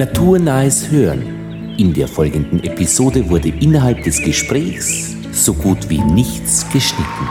Naturnahes 0.00 0.90
Hören. 0.90 1.76
In 1.76 1.92
der 1.92 2.08
folgenden 2.08 2.64
Episode 2.64 3.28
wurde 3.28 3.50
innerhalb 3.50 4.02
des 4.02 4.22
Gesprächs 4.22 5.14
so 5.30 5.52
gut 5.52 5.90
wie 5.90 6.00
nichts 6.00 6.66
geschnitten. 6.72 7.28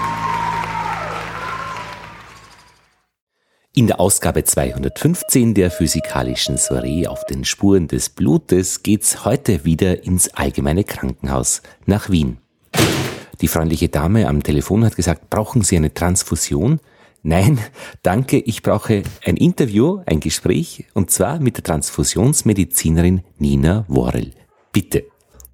In 3.73 3.87
der 3.87 3.99
Ausgabe 3.99 4.43
215 4.43 5.55
der 5.55 5.71
physikalischen 5.71 6.59
Soiree 6.59 7.07
auf 7.07 7.25
den 7.25 7.43
Spuren 7.43 7.87
des 7.87 8.09
Blutes 8.09 8.83
geht's 8.83 9.25
heute 9.25 9.65
wieder 9.65 10.03
ins 10.03 10.31
allgemeine 10.35 10.83
Krankenhaus 10.83 11.63
nach 11.87 12.11
Wien. 12.11 12.37
Die 13.41 13.47
freundliche 13.47 13.89
Dame 13.89 14.27
am 14.27 14.43
Telefon 14.43 14.85
hat 14.85 14.95
gesagt, 14.95 15.31
brauchen 15.31 15.63
Sie 15.63 15.75
eine 15.75 15.91
Transfusion? 15.91 16.79
Nein, 17.21 17.59
danke, 18.01 18.37
ich 18.37 18.61
brauche 18.61 19.03
ein 19.25 19.37
Interview, 19.37 20.01
ein 20.05 20.19
Gespräch, 20.19 20.85
und 20.93 21.11
zwar 21.11 21.39
mit 21.39 21.57
der 21.57 21.63
Transfusionsmedizinerin 21.63 23.21
Nina 23.37 23.85
Worrell. 23.87 24.31
Bitte. 24.71 25.05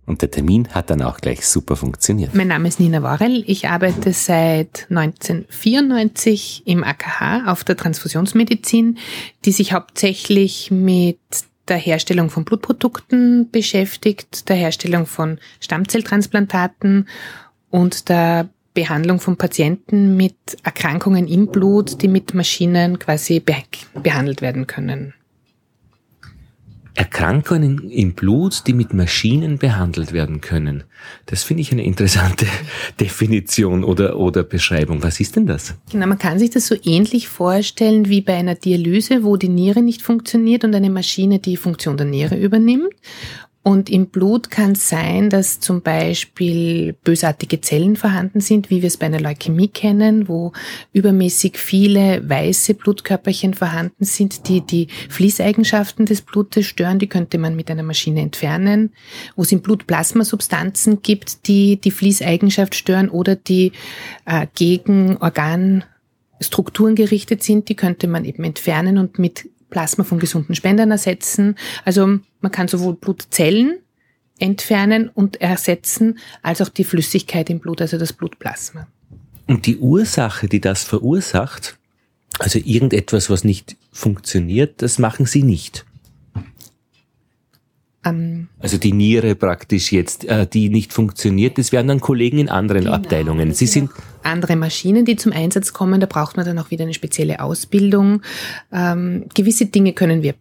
Und 0.06 0.22
der 0.22 0.30
Termin 0.30 0.68
hat 0.70 0.92
dann 0.92 1.02
auch 1.02 1.18
gleich 1.18 1.48
super 1.48 1.76
funktioniert. 1.76 2.36
Mein 2.36 2.50
Name 2.50 2.68
ist 2.68 2.80
Nina 2.80 3.02
Worrell. 3.02 3.44
Ich 3.48 3.68
arbeite 3.68 4.14
seit 4.14 4.86
1994 4.92 6.64
im 6.66 6.84
AKH 6.84 7.52
auf 7.52 7.64
der 7.64 7.76
Transfusionsmedizin, 7.76 9.00
die 9.46 9.52
sich 9.52 9.74
hauptsächlich 9.74 10.70
mit 10.70 11.20
der 11.68 11.78
Herstellung 11.78 12.30
von 12.30 12.46
Blutprodukten 12.46 13.50
beschäftigt, 13.50 14.48
der 14.50 14.56
Herstellung 14.56 15.08
von 15.08 15.40
Stammzelltransplantaten 15.60 17.08
und 17.72 18.10
der 18.10 18.50
Behandlung 18.76 19.20
von 19.20 19.38
Patienten 19.38 20.16
mit 20.16 20.36
Erkrankungen 20.62 21.28
im 21.28 21.48
Blut, 21.48 22.04
die 22.04 22.08
mit 22.08 22.36
Maschinen 22.36 23.00
quasi 23.00 23.40
be 23.40 23.56
behandelt 24.04 24.44
werden 24.44 24.68
können. 24.68 25.16
Erkrankungen 26.96 27.90
im 27.90 28.14
Blut, 28.14 28.68
die 28.68 28.74
mit 28.74 28.94
Maschinen 28.94 29.58
behandelt 29.58 30.14
werden 30.14 30.40
können. 30.40 30.86
Das 31.26 31.44
finde 31.44 31.62
ich 31.62 31.72
eine 31.72 31.84
interessante 31.84 32.46
Definition 33.00 33.84
oder, 33.84 34.18
oder 34.18 34.44
Beschreibung. 34.44 35.04
Was 35.04 35.20
ist 35.20 35.36
denn 35.36 35.46
das? 35.46 35.76
Genau, 35.92 36.08
man 36.08 36.18
kann 36.18 36.40
sich 36.40 36.52
das 36.52 36.68
so 36.68 36.76
ähnlich 36.84 37.28
vorstellen 37.28 38.08
wie 38.08 38.22
bei 38.22 38.36
einer 38.36 38.56
Dialyse, 38.56 39.24
wo 39.24 39.36
die 39.36 39.50
Niere 39.50 39.82
nicht 39.82 40.02
funktioniert 40.02 40.64
und 40.64 40.74
eine 40.74 40.90
Maschine 40.90 41.40
die 41.40 41.58
Funktion 41.58 41.98
der 41.98 42.06
Niere 42.06 42.38
übernimmt. 42.38 42.94
Und 43.68 43.90
im 43.90 44.10
Blut 44.10 44.52
kann 44.52 44.74
es 44.74 44.90
sein, 44.90 45.32
dass 45.32 45.60
zum 45.60 45.82
Beispiel 45.82 46.94
bösartige 47.04 47.62
Zellen 47.62 47.96
vorhanden 47.96 48.40
sind, 48.40 48.70
wie 48.70 48.84
wir 48.84 48.88
es 48.88 48.98
bei 48.98 49.08
einer 49.08 49.20
Leukämie 49.20 49.70
kennen, 49.70 50.28
wo 50.28 50.52
übermäßig 50.94 51.58
viele 51.58 52.30
weiße 52.30 52.76
Blutkörperchen 52.76 53.56
vorhanden 53.56 54.06
sind, 54.06 54.50
die 54.50 54.62
die 54.62 54.90
Fließeigenschaften 55.10 56.06
des 56.06 56.22
Blutes 56.22 56.68
stören. 56.68 57.00
Die 57.00 57.08
könnte 57.08 57.40
man 57.40 57.56
mit 57.56 57.72
einer 57.72 57.82
Maschine 57.82 58.22
entfernen. 58.22 58.94
Wo 59.36 59.42
es 59.42 59.52
im 59.52 59.62
Blut 59.62 59.88
Plasmasubstanzen 59.88 61.02
gibt, 61.02 61.48
die 61.48 61.78
die 61.78 61.90
Fließeigenschaft 61.90 62.76
stören 62.76 63.10
oder 63.10 63.36
die 63.36 63.72
äh, 64.28 64.46
gegen 64.54 65.18
Organstrukturen 65.18 66.94
gerichtet 66.94 67.42
sind, 67.42 67.68
die 67.68 67.76
könnte 67.76 68.08
man 68.08 68.26
eben 68.26 68.44
entfernen 68.44 69.00
und 69.00 69.18
mit 69.18 69.50
Plasma 69.76 70.06
von 70.06 70.20
gesunden 70.20 70.56
Spendern 70.56 70.90
ersetzen. 70.90 71.56
Also 71.84 72.20
man 72.40 72.52
kann 72.54 72.70
sowohl 72.70 72.94
Blutzellen 72.94 73.80
entfernen 74.40 75.10
und 75.10 75.42
ersetzen, 75.42 76.18
als 76.42 76.62
auch 76.62 76.70
die 76.70 76.86
Flüssigkeit 76.86 77.50
im 77.50 77.60
Blut, 77.60 77.82
also 77.82 77.98
das 77.98 78.14
Blutplasma. 78.14 78.88
Und 79.48 79.66
die 79.66 79.76
Ursache, 79.76 80.48
die 80.48 80.62
das 80.62 80.86
verursacht, 80.86 81.78
also 82.40 82.58
irgendetwas, 82.58 83.30
was 83.30 83.44
nicht 83.44 83.76
funktioniert, 83.92 84.82
das 84.82 84.98
machen 84.98 85.26
Sie 85.26 85.44
nicht. 85.44 85.86
Um, 88.06 88.50
also 88.60 88.78
die 88.78 88.94
Niere 88.94 89.34
praktisch 89.34 89.92
jetzt, 89.92 90.26
äh, 90.26 90.46
die 90.46 90.70
nicht 90.70 90.94
funktioniert, 90.94 91.58
das 91.58 91.72
wären 91.72 91.88
dann 91.88 92.02
Kollegen 92.02 92.38
in 92.38 92.50
anderen 92.50 92.84
genau, 92.84 92.96
Abteilungen. 92.96 93.54
Sie 93.54 93.66
sind 93.66 93.90
andere 94.22 94.56
Maschinen, 94.56 95.06
die 95.06 95.16
zum 95.16 95.32
Einsatz 95.32 95.74
kommen, 95.74 96.00
da 96.00 96.06
braucht 96.06 96.38
man 96.38 96.46
dann 96.46 96.60
auch 96.60 96.70
wieder 96.70 96.84
eine 96.84 96.94
spezielle 96.94 97.40
Ausbildung. 97.40 98.22
Ähm, 98.72 99.26
gewisse 99.34 99.66
Dinge 99.66 99.94
können 99.94 100.22
wir 100.22 100.36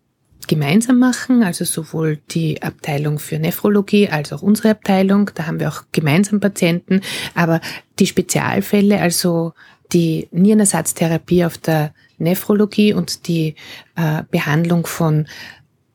gemeinsam 0.47 0.99
machen, 0.99 1.43
also 1.43 1.65
sowohl 1.65 2.19
die 2.31 2.63
Abteilung 2.63 3.19
für 3.19 3.39
Nephrologie 3.39 4.09
als 4.09 4.33
auch 4.33 4.43
unsere 4.43 4.71
Abteilung. 4.71 5.31
Da 5.35 5.47
haben 5.47 5.61
wir 5.61 5.69
auch 5.69 5.85
gemeinsam 5.93 6.41
Patienten. 6.41 7.01
Aber 7.35 7.61
die 7.99 8.07
Spezialfälle, 8.07 9.01
also 9.01 9.55
die 9.93 10.29
Nierenersatztherapie 10.33 11.45
auf 11.45 11.59
der 11.59 11.95
Nephrologie 12.19 12.93
und 12.93 13.27
die 13.29 13.55
äh, 13.97 14.23
Behandlung 14.31 14.87
von 14.87 15.27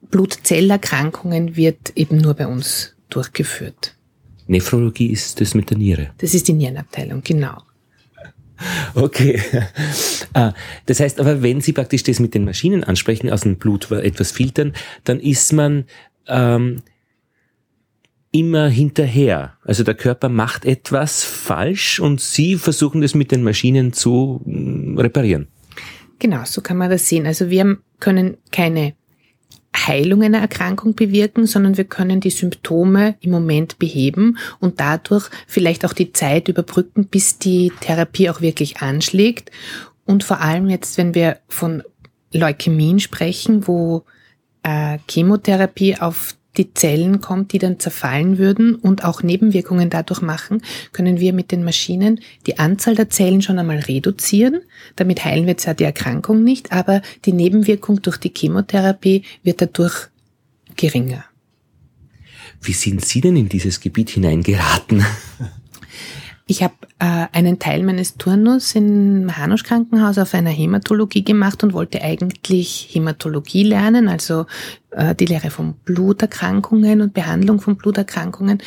Blutzellerkrankungen 0.01 1.55
wird 1.55 1.93
eben 1.95 2.17
nur 2.17 2.33
bei 2.33 2.47
uns 2.47 2.95
durchgeführt. 3.09 3.95
Nephrologie 4.47 5.11
ist 5.11 5.39
das 5.39 5.53
mit 5.53 5.69
der 5.69 5.77
Niere? 5.77 6.09
Das 6.17 6.33
ist 6.33 6.47
die 6.47 6.53
Nierenabteilung, 6.53 7.21
genau. 7.23 7.61
Okay. 8.93 9.41
Ah, 10.33 10.53
das 10.85 10.99
heißt 10.99 11.19
aber, 11.19 11.41
wenn 11.41 11.61
Sie 11.61 11.73
praktisch 11.73 12.03
das 12.03 12.19
mit 12.19 12.35
den 12.35 12.43
Maschinen 12.43 12.83
ansprechen, 12.83 13.29
aus 13.29 13.41
dem 13.41 13.55
Blut 13.55 13.89
etwas 13.89 14.31
filtern, 14.31 14.73
dann 15.05 15.19
ist 15.19 15.53
man 15.53 15.85
ähm, 16.27 16.83
immer 18.31 18.67
hinterher. 18.67 19.57
Also 19.63 19.83
der 19.83 19.95
Körper 19.95 20.29
macht 20.29 20.65
etwas 20.65 21.23
falsch 21.23 21.99
und 21.99 22.21
Sie 22.21 22.57
versuchen 22.57 23.01
das 23.01 23.15
mit 23.15 23.31
den 23.31 23.43
Maschinen 23.43 23.93
zu 23.93 24.41
mm, 24.45 24.97
reparieren. 24.99 25.47
Genau, 26.19 26.43
so 26.45 26.61
kann 26.61 26.77
man 26.77 26.89
das 26.89 27.07
sehen. 27.07 27.25
Also 27.25 27.49
wir 27.49 27.77
können 27.99 28.37
keine 28.51 28.93
Heilung 29.87 30.23
einer 30.23 30.39
Erkrankung 30.39 30.95
bewirken, 30.95 31.45
sondern 31.45 31.77
wir 31.77 31.83
können 31.83 32.19
die 32.19 32.29
Symptome 32.29 33.15
im 33.21 33.31
Moment 33.31 33.79
beheben 33.79 34.37
und 34.59 34.79
dadurch 34.79 35.29
vielleicht 35.47 35.85
auch 35.85 35.93
die 35.93 36.13
Zeit 36.13 36.47
überbrücken, 36.47 37.05
bis 37.05 37.37
die 37.37 37.71
Therapie 37.79 38.29
auch 38.29 38.41
wirklich 38.41 38.81
anschlägt. 38.81 39.51
Und 40.05 40.23
vor 40.23 40.41
allem 40.41 40.69
jetzt, 40.69 40.97
wenn 40.97 41.13
wir 41.13 41.39
von 41.47 41.83
Leukämien 42.31 42.99
sprechen, 42.99 43.67
wo 43.67 44.03
äh, 44.63 44.97
Chemotherapie 45.09 45.97
auf 45.97 46.35
die 46.57 46.73
Zellen 46.73 47.21
kommt, 47.21 47.53
die 47.53 47.59
dann 47.59 47.79
zerfallen 47.79 48.37
würden 48.37 48.75
und 48.75 49.05
auch 49.05 49.23
Nebenwirkungen 49.23 49.89
dadurch 49.89 50.21
machen, 50.21 50.61
können 50.91 51.19
wir 51.19 51.33
mit 51.33 51.51
den 51.51 51.63
Maschinen 51.63 52.19
die 52.47 52.57
Anzahl 52.57 52.95
der 52.95 53.09
Zellen 53.09 53.41
schon 53.41 53.59
einmal 53.59 53.79
reduzieren. 53.79 54.61
Damit 54.95 55.23
heilen 55.23 55.45
wir 55.45 55.57
zwar 55.57 55.75
die 55.75 55.83
Erkrankung 55.83 56.43
nicht, 56.43 56.71
aber 56.71 57.01
die 57.25 57.33
Nebenwirkung 57.33 58.01
durch 58.01 58.17
die 58.17 58.33
Chemotherapie 58.35 59.23
wird 59.43 59.61
dadurch 59.61 60.09
geringer. 60.75 61.25
Wie 62.61 62.73
sind 62.73 63.05
Sie 63.05 63.21
denn 63.21 63.37
in 63.37 63.47
dieses 63.47 63.79
Gebiet 63.79 64.09
hineingeraten? 64.09 65.05
Ich 66.49 66.63
habe 66.63 66.73
äh, 66.97 67.27
einen 67.31 67.59
Teil 67.59 67.83
meines 67.83 68.17
Turnus 68.17 68.73
im 68.73 69.37
Hanusch 69.37 69.61
Krankenhaus 69.61 70.17
auf 70.17 70.33
einer 70.33 70.49
Hämatologie 70.49 71.23
gemacht 71.23 71.63
und 71.63 71.73
wollte 71.73 72.01
eigentlich 72.01 72.89
Hämatologie 72.91 73.61
lernen, 73.61 74.07
also 74.07 74.47
äh, 74.89 75.13
die 75.13 75.27
Lehre 75.27 75.51
von 75.51 75.75
Bluterkrankungen 75.85 77.01
und 77.01 77.13
Behandlung 77.13 77.61
von 77.61 77.77
Bluterkrankungen. 77.77 78.63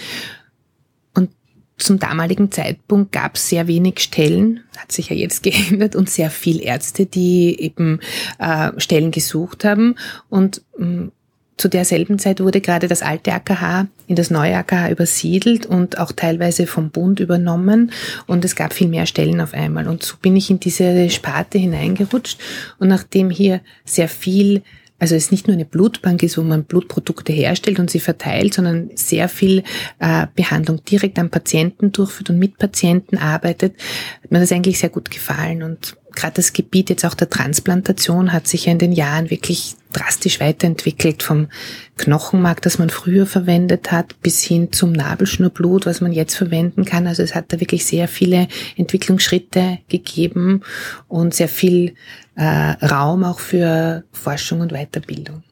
Und 1.12 1.30
zum 1.76 1.98
damaligen 1.98 2.52
Zeitpunkt 2.52 3.10
gab 3.10 3.34
es 3.34 3.48
sehr 3.48 3.66
wenig 3.66 3.98
Stellen, 3.98 4.60
hat 4.78 4.92
sich 4.92 5.08
ja 5.08 5.16
jetzt 5.16 5.42
geändert, 5.42 5.96
und 5.96 6.08
sehr 6.08 6.30
viel 6.30 6.62
Ärzte, 6.62 7.06
die 7.06 7.60
eben 7.60 7.98
äh, 8.38 8.70
Stellen 8.78 9.10
gesucht 9.10 9.64
haben. 9.64 9.96
Und 10.28 10.62
mh, 10.78 11.10
zu 11.56 11.68
derselben 11.68 12.18
Zeit 12.18 12.40
wurde 12.40 12.60
gerade 12.60 12.88
das 12.88 13.02
alte 13.02 13.32
AKH 13.32 13.86
in 14.06 14.16
das 14.16 14.30
neue 14.30 14.56
AKH 14.56 14.90
übersiedelt 14.90 15.66
und 15.66 15.98
auch 15.98 16.12
teilweise 16.12 16.66
vom 16.66 16.90
Bund 16.90 17.20
übernommen 17.20 17.92
und 18.26 18.44
es 18.44 18.56
gab 18.56 18.72
viel 18.72 18.88
mehr 18.88 19.06
Stellen 19.06 19.40
auf 19.40 19.54
einmal. 19.54 19.86
Und 19.86 20.02
so 20.02 20.16
bin 20.20 20.36
ich 20.36 20.50
in 20.50 20.60
diese 20.60 21.08
Sparte 21.10 21.58
hineingerutscht 21.58 22.38
und 22.78 22.88
nachdem 22.88 23.30
hier 23.30 23.60
sehr 23.84 24.08
viel 24.08 24.62
also 25.02 25.16
es 25.16 25.32
nicht 25.32 25.48
nur 25.48 25.54
eine 25.54 25.64
Blutbank 25.64 26.22
ist, 26.22 26.38
wo 26.38 26.42
man 26.42 26.62
Blutprodukte 26.62 27.32
herstellt 27.32 27.80
und 27.80 27.90
sie 27.90 27.98
verteilt, 27.98 28.54
sondern 28.54 28.90
sehr 28.94 29.28
viel 29.28 29.64
äh, 29.98 30.28
Behandlung 30.36 30.84
direkt 30.84 31.18
am 31.18 31.28
Patienten 31.28 31.90
durchführt 31.90 32.30
und 32.30 32.38
mit 32.38 32.56
Patienten 32.56 33.18
arbeitet, 33.18 33.74
hat 34.22 34.30
mir 34.30 34.38
das 34.38 34.52
eigentlich 34.52 34.78
sehr 34.78 34.90
gut 34.90 35.10
gefallen. 35.10 35.64
Und 35.64 35.96
gerade 36.14 36.34
das 36.34 36.52
Gebiet 36.52 36.90
jetzt 36.90 37.04
auch 37.04 37.14
der 37.14 37.30
Transplantation 37.30 38.32
hat 38.32 38.46
sich 38.46 38.66
ja 38.66 38.72
in 38.72 38.78
den 38.78 38.92
Jahren 38.92 39.30
wirklich 39.30 39.76
drastisch 39.92 40.40
weiterentwickelt 40.40 41.22
vom 41.22 41.48
Knochenmark, 41.96 42.62
das 42.62 42.78
man 42.78 42.90
früher 42.90 43.26
verwendet 43.26 43.92
hat, 43.92 44.20
bis 44.22 44.42
hin 44.42 44.72
zum 44.72 44.92
Nabelschnurblut, 44.92 45.86
was 45.86 46.00
man 46.00 46.12
jetzt 46.12 46.34
verwenden 46.34 46.84
kann. 46.84 47.06
Also 47.06 47.22
es 47.22 47.34
hat 47.34 47.52
da 47.52 47.60
wirklich 47.60 47.84
sehr 47.84 48.08
viele 48.08 48.48
Entwicklungsschritte 48.76 49.78
gegeben 49.88 50.62
und 51.08 51.34
sehr 51.34 51.48
viel 51.48 51.94
äh, 52.36 52.44
Raum 52.44 53.24
auch 53.24 53.38
für 53.38 54.04
Forschung 54.12 54.60
und 54.60 54.72
Weiterbildung. 54.72 55.42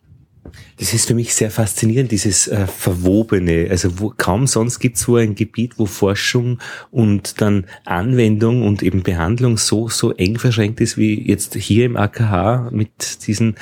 Das 0.79 0.94
ist 0.94 1.06
für 1.08 1.14
mich 1.14 1.35
sehr 1.35 1.50
faszinierend, 1.50 2.11
dieses 2.11 2.49
äh, 2.49 2.67
Verwobene. 2.67 3.69
Also 3.70 3.99
wo, 4.00 4.12
kaum 4.17 4.47
sonst 4.47 4.79
gibt 4.79 4.97
es 4.97 5.02
so 5.02 5.17
ein 5.17 5.35
Gebiet, 5.35 5.79
wo 5.79 5.87
Forschung 5.87 6.58
und 6.91 7.41
dann 7.41 7.67
Anwendung 7.85 8.67
und 8.67 8.82
eben 8.82 9.02
Behandlung 9.02 9.56
so, 9.56 9.88
so 9.88 10.12
eng 10.12 10.38
verschränkt 10.38 10.81
ist 10.81 10.97
wie 10.97 11.29
jetzt 11.29 11.55
hier 11.55 11.87
im 11.87 11.97
AKH 11.97 12.70
mit 12.70 13.26
diesen 13.26 13.56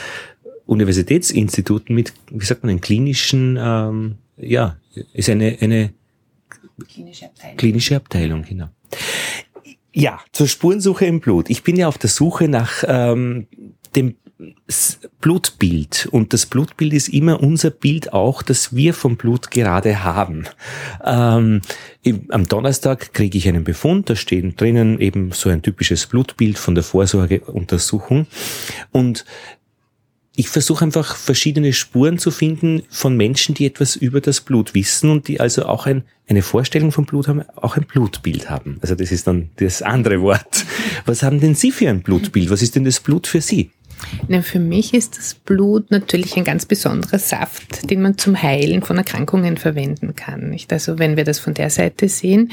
Universitätsinstituten 0.67 1.95
mit, 1.95 2.13
wie 2.31 2.45
sagt 2.45 2.63
man, 2.63 2.71
einem 2.71 2.81
klinischen, 2.81 3.59
ähm, 3.59 4.17
ja, 4.37 4.77
ist 5.15 5.31
eine, 5.31 5.57
eine 5.61 5.95
klinische 6.87 7.27
Abteilung. 7.27 7.57
Klinische 7.57 7.97
Abteilung, 7.97 8.43
genau. 8.43 8.69
Ja, 9.93 10.21
zur 10.33 10.47
Spurensuche 10.47 11.07
im 11.07 11.21
Blut. 11.21 11.49
Ich 11.51 11.63
bin 11.63 11.77
ja 11.77 11.89
auf 11.89 11.99
der 11.99 12.11
Suche 12.11 12.49
nach 12.49 12.85
ähm, 12.87 13.47
dem 13.97 14.17
Blutbild. 15.21 16.09
Und 16.13 16.33
das 16.33 16.47
Blutbild 16.47 16.93
ist 16.93 17.09
immer 17.09 17.41
unser 17.43 17.71
Bild 17.71 18.13
auch, 18.13 18.43
das 18.43 18.75
wir 18.75 18.95
vom 18.95 19.17
Blut 19.17 19.51
gerade 19.51 20.05
haben. 20.05 20.45
Ähm, 21.05 21.61
am 22.29 22.47
Donnerstag 22.47 23.13
kriege 23.13 23.37
ich 23.37 23.49
einen 23.49 23.65
Befund, 23.65 24.09
da 24.09 24.17
stehen 24.17 24.55
drinnen 24.57 25.01
eben 25.01 25.33
so 25.33 25.49
ein 25.49 25.63
typisches 25.63 26.07
Blutbild 26.07 26.57
von 26.59 26.75
der 26.75 26.85
Vorsorgeuntersuchung. 26.85 28.27
Und 28.93 29.25
ich 30.37 30.49
versuche 30.49 30.85
einfach 30.85 31.17
verschiedene 31.17 31.73
Spuren 31.73 32.19
zu 32.19 32.31
finden 32.31 32.85
von 32.91 33.17
Menschen, 33.17 33.57
die 33.57 33.67
etwas 33.67 33.97
über 33.97 34.21
das 34.21 34.41
Blut 34.41 34.73
wissen 34.73 35.11
und 35.11 35.27
die 35.27 35.41
also 35.41 35.67
auch 35.67 35.87
ein, 35.87 36.05
eine 36.29 36.43
Vorstellung 36.43 36.93
vom 36.93 37.07
Blut 37.07 37.27
haben, 37.27 37.43
auch 37.57 37.77
ein 37.77 37.83
Blutbild 37.83 38.49
haben. 38.49 38.79
Also 38.81 38.95
das 38.95 39.11
ist 39.11 39.27
dann 39.27 39.51
das 39.57 39.83
andere 39.83 40.21
Wort. 40.21 40.65
Was 41.07 41.25
haben 41.25 41.41
denn 41.41 41.57
Sie 41.57 41.73
für 41.73 41.89
ein 41.89 42.03
Blutbild? 42.03 42.51
Was 42.51 42.63
ist 42.63 42.77
denn 42.77 42.85
das 42.85 43.01
Blut 43.01 43.27
für 43.27 43.41
Sie? 43.41 43.73
Na, 44.29 44.43
für 44.43 44.59
mich 44.59 44.95
ist 44.95 45.19
das 45.19 45.35
Blut 45.35 45.91
natürlich 45.91 46.37
ein 46.37 46.45
ganz 46.45 46.67
besonderer 46.67 47.19
Saft, 47.19 47.91
den 47.91 48.03
man 48.03 48.19
zum 48.19 48.41
Heilen 48.41 48.83
von 48.83 48.97
Erkrankungen 48.97 49.57
verwenden 49.57 50.15
kann. 50.15 50.51
Nicht? 50.51 50.73
Also 50.73 50.99
wenn 50.99 51.17
wir 51.17 51.25
das 51.25 51.39
von 51.39 51.55
der 51.55 51.71
Seite 51.71 52.09
sehen, 52.09 52.51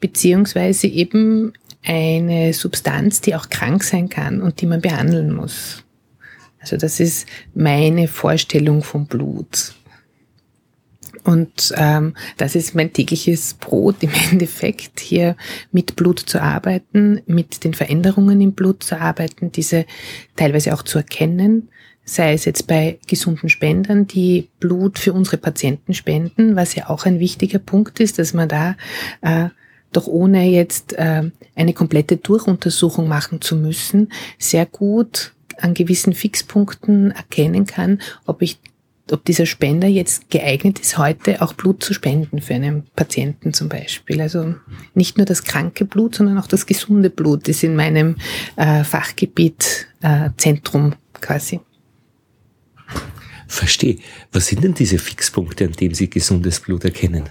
beziehungsweise 0.00 0.86
eben 0.86 1.52
eine 1.84 2.52
Substanz, 2.52 3.20
die 3.20 3.34
auch 3.34 3.48
krank 3.48 3.82
sein 3.82 4.08
kann 4.08 4.40
und 4.40 4.60
die 4.60 4.66
man 4.66 4.80
behandeln 4.80 5.32
muss. 5.32 5.84
Also 6.60 6.76
das 6.76 7.00
ist 7.00 7.26
meine 7.54 8.06
Vorstellung 8.06 8.82
vom 8.82 9.06
Blut. 9.06 9.74
Und 11.24 11.72
ähm, 11.76 12.14
das 12.36 12.54
ist 12.54 12.74
mein 12.74 12.92
tägliches 12.92 13.54
Brot 13.54 13.96
im 14.00 14.10
Endeffekt, 14.30 15.00
hier 15.00 15.36
mit 15.70 15.96
Blut 15.96 16.18
zu 16.18 16.42
arbeiten, 16.42 17.20
mit 17.26 17.64
den 17.64 17.74
Veränderungen 17.74 18.40
im 18.40 18.52
Blut 18.52 18.82
zu 18.82 19.00
arbeiten, 19.00 19.52
diese 19.52 19.86
teilweise 20.36 20.74
auch 20.74 20.82
zu 20.82 20.98
erkennen, 20.98 21.68
sei 22.04 22.32
es 22.32 22.44
jetzt 22.44 22.66
bei 22.66 22.98
gesunden 23.06 23.48
Spendern, 23.48 24.06
die 24.06 24.48
Blut 24.58 24.98
für 24.98 25.12
unsere 25.12 25.36
Patienten 25.36 25.94
spenden, 25.94 26.56
was 26.56 26.74
ja 26.74 26.90
auch 26.90 27.06
ein 27.06 27.20
wichtiger 27.20 27.60
Punkt 27.60 28.00
ist, 28.00 28.18
dass 28.18 28.34
man 28.34 28.48
da 28.48 28.76
äh, 29.20 29.48
doch 29.92 30.06
ohne 30.06 30.48
jetzt 30.48 30.94
äh, 30.94 31.30
eine 31.54 31.72
komplette 31.74 32.16
Durchuntersuchung 32.16 33.08
machen 33.08 33.40
zu 33.40 33.56
müssen, 33.56 34.10
sehr 34.38 34.66
gut 34.66 35.32
an 35.58 35.74
gewissen 35.74 36.14
Fixpunkten 36.14 37.10
erkennen 37.12 37.66
kann, 37.66 38.00
ob 38.26 38.42
ich 38.42 38.58
ob 39.12 39.24
dieser 39.24 39.46
Spender 39.46 39.88
jetzt 39.88 40.30
geeignet 40.30 40.78
ist, 40.78 40.98
heute 40.98 41.42
auch 41.42 41.52
Blut 41.52 41.82
zu 41.82 41.94
spenden 41.94 42.40
für 42.40 42.54
einen 42.54 42.84
Patienten 42.96 43.52
zum 43.52 43.68
Beispiel. 43.68 44.20
Also 44.20 44.54
nicht 44.94 45.16
nur 45.16 45.26
das 45.26 45.44
kranke 45.44 45.84
Blut, 45.84 46.14
sondern 46.14 46.38
auch 46.38 46.46
das 46.46 46.66
gesunde 46.66 47.10
Blut 47.10 47.48
ist 47.48 47.62
in 47.62 47.76
meinem 47.76 48.16
äh, 48.56 48.84
Fachgebiet 48.84 49.86
äh, 50.00 50.30
Zentrum 50.36 50.94
quasi. 51.20 51.60
Verstehe. 53.46 53.98
Was 54.32 54.46
sind 54.46 54.64
denn 54.64 54.74
diese 54.74 54.98
Fixpunkte, 54.98 55.66
an 55.66 55.72
denen 55.72 55.94
Sie 55.94 56.08
gesundes 56.08 56.60
Blut 56.60 56.84
erkennen? 56.84 57.24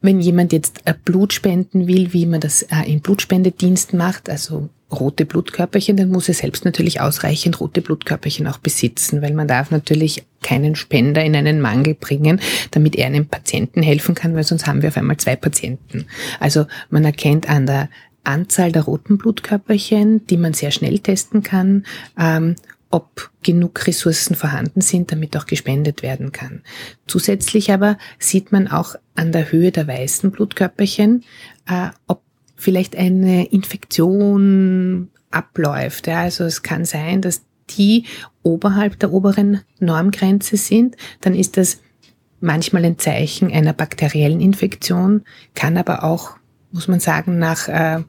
Wenn 0.00 0.20
jemand 0.20 0.52
jetzt 0.52 0.80
äh, 0.84 0.94
Blut 1.04 1.32
spenden 1.32 1.86
will, 1.86 2.12
wie 2.12 2.26
man 2.26 2.40
das 2.40 2.62
äh, 2.62 2.90
im 2.90 3.00
Blutspendedienst 3.00 3.94
macht, 3.94 4.28
also 4.28 4.68
rote 4.90 5.26
Blutkörperchen, 5.26 5.96
dann 5.96 6.08
muss 6.08 6.28
er 6.28 6.34
selbst 6.34 6.64
natürlich 6.64 7.00
ausreichend 7.00 7.60
rote 7.60 7.82
Blutkörperchen 7.82 8.46
auch 8.46 8.58
besitzen, 8.58 9.20
weil 9.20 9.34
man 9.34 9.48
darf 9.48 9.70
natürlich 9.70 10.24
keinen 10.42 10.76
Spender 10.76 11.22
in 11.22 11.36
einen 11.36 11.60
Mangel 11.60 11.94
bringen, 11.94 12.40
damit 12.70 12.96
er 12.96 13.06
einem 13.06 13.26
Patienten 13.26 13.82
helfen 13.82 14.14
kann, 14.14 14.34
weil 14.34 14.44
sonst 14.44 14.66
haben 14.66 14.82
wir 14.82 14.88
auf 14.88 14.96
einmal 14.96 15.18
zwei 15.18 15.36
Patienten. 15.36 16.06
Also 16.40 16.66
man 16.90 17.04
erkennt 17.04 17.48
an 17.50 17.66
der 17.66 17.90
Anzahl 18.24 18.72
der 18.72 18.82
roten 18.82 19.18
Blutkörperchen, 19.18 20.26
die 20.26 20.36
man 20.36 20.54
sehr 20.54 20.70
schnell 20.70 20.98
testen 20.98 21.42
kann, 21.42 21.84
ähm, 22.18 22.56
ob 22.90 23.30
genug 23.42 23.86
Ressourcen 23.86 24.34
vorhanden 24.34 24.80
sind, 24.80 25.12
damit 25.12 25.36
auch 25.36 25.46
gespendet 25.46 26.02
werden 26.02 26.32
kann. 26.32 26.62
Zusätzlich 27.06 27.70
aber 27.72 27.98
sieht 28.18 28.50
man 28.52 28.68
auch 28.68 28.94
an 29.14 29.32
der 29.32 29.52
Höhe 29.52 29.72
der 29.72 29.86
weißen 29.86 30.30
Blutkörperchen, 30.30 31.24
äh, 31.66 31.88
ob 32.06 32.22
vielleicht 32.58 32.96
eine 32.96 33.46
Infektion 33.46 35.08
abläuft. 35.30 36.06
Ja, 36.06 36.22
also 36.22 36.44
es 36.44 36.62
kann 36.62 36.84
sein, 36.84 37.22
dass 37.22 37.42
die 37.70 38.04
oberhalb 38.42 38.98
der 38.98 39.12
oberen 39.12 39.60
Normgrenze 39.78 40.56
sind, 40.56 40.96
dann 41.20 41.34
ist 41.34 41.56
das 41.56 41.80
manchmal 42.40 42.84
ein 42.84 42.98
Zeichen 42.98 43.52
einer 43.52 43.72
bakteriellen 43.72 44.40
Infektion, 44.40 45.22
kann 45.54 45.76
aber 45.76 46.04
auch, 46.04 46.32
muss 46.72 46.88
man 46.88 47.00
sagen, 47.00 47.38
nach 47.38 47.68
äh, 47.68 48.02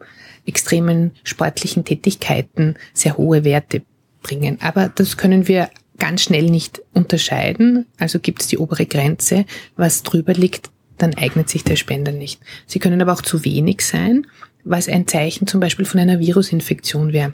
extremen 0.45 1.11
sportlichen 1.23 1.83
Tätigkeiten 1.85 2.75
sehr 2.93 3.17
hohe 3.17 3.43
Werte 3.43 3.81
bringen. 4.21 4.59
Aber 4.61 4.89
das 4.89 5.17
können 5.17 5.47
wir 5.47 5.69
ganz 5.97 6.23
schnell 6.23 6.49
nicht 6.49 6.81
unterscheiden. 6.93 7.85
Also 7.97 8.19
gibt 8.19 8.41
es 8.41 8.47
die 8.47 8.57
obere 8.57 8.85
Grenze. 8.85 9.45
Was 9.75 10.03
drüber 10.03 10.33
liegt, 10.33 10.69
dann 11.01 11.15
eignet 11.15 11.49
sich 11.49 11.63
der 11.63 11.75
Spender 11.75 12.11
nicht. 12.11 12.39
Sie 12.65 12.79
können 12.79 13.01
aber 13.01 13.13
auch 13.13 13.21
zu 13.21 13.43
wenig 13.45 13.81
sein, 13.81 14.27
was 14.63 14.87
ein 14.87 15.07
Zeichen 15.07 15.47
zum 15.47 15.59
Beispiel 15.59 15.85
von 15.85 15.99
einer 15.99 16.19
Virusinfektion 16.19 17.13
wäre 17.13 17.33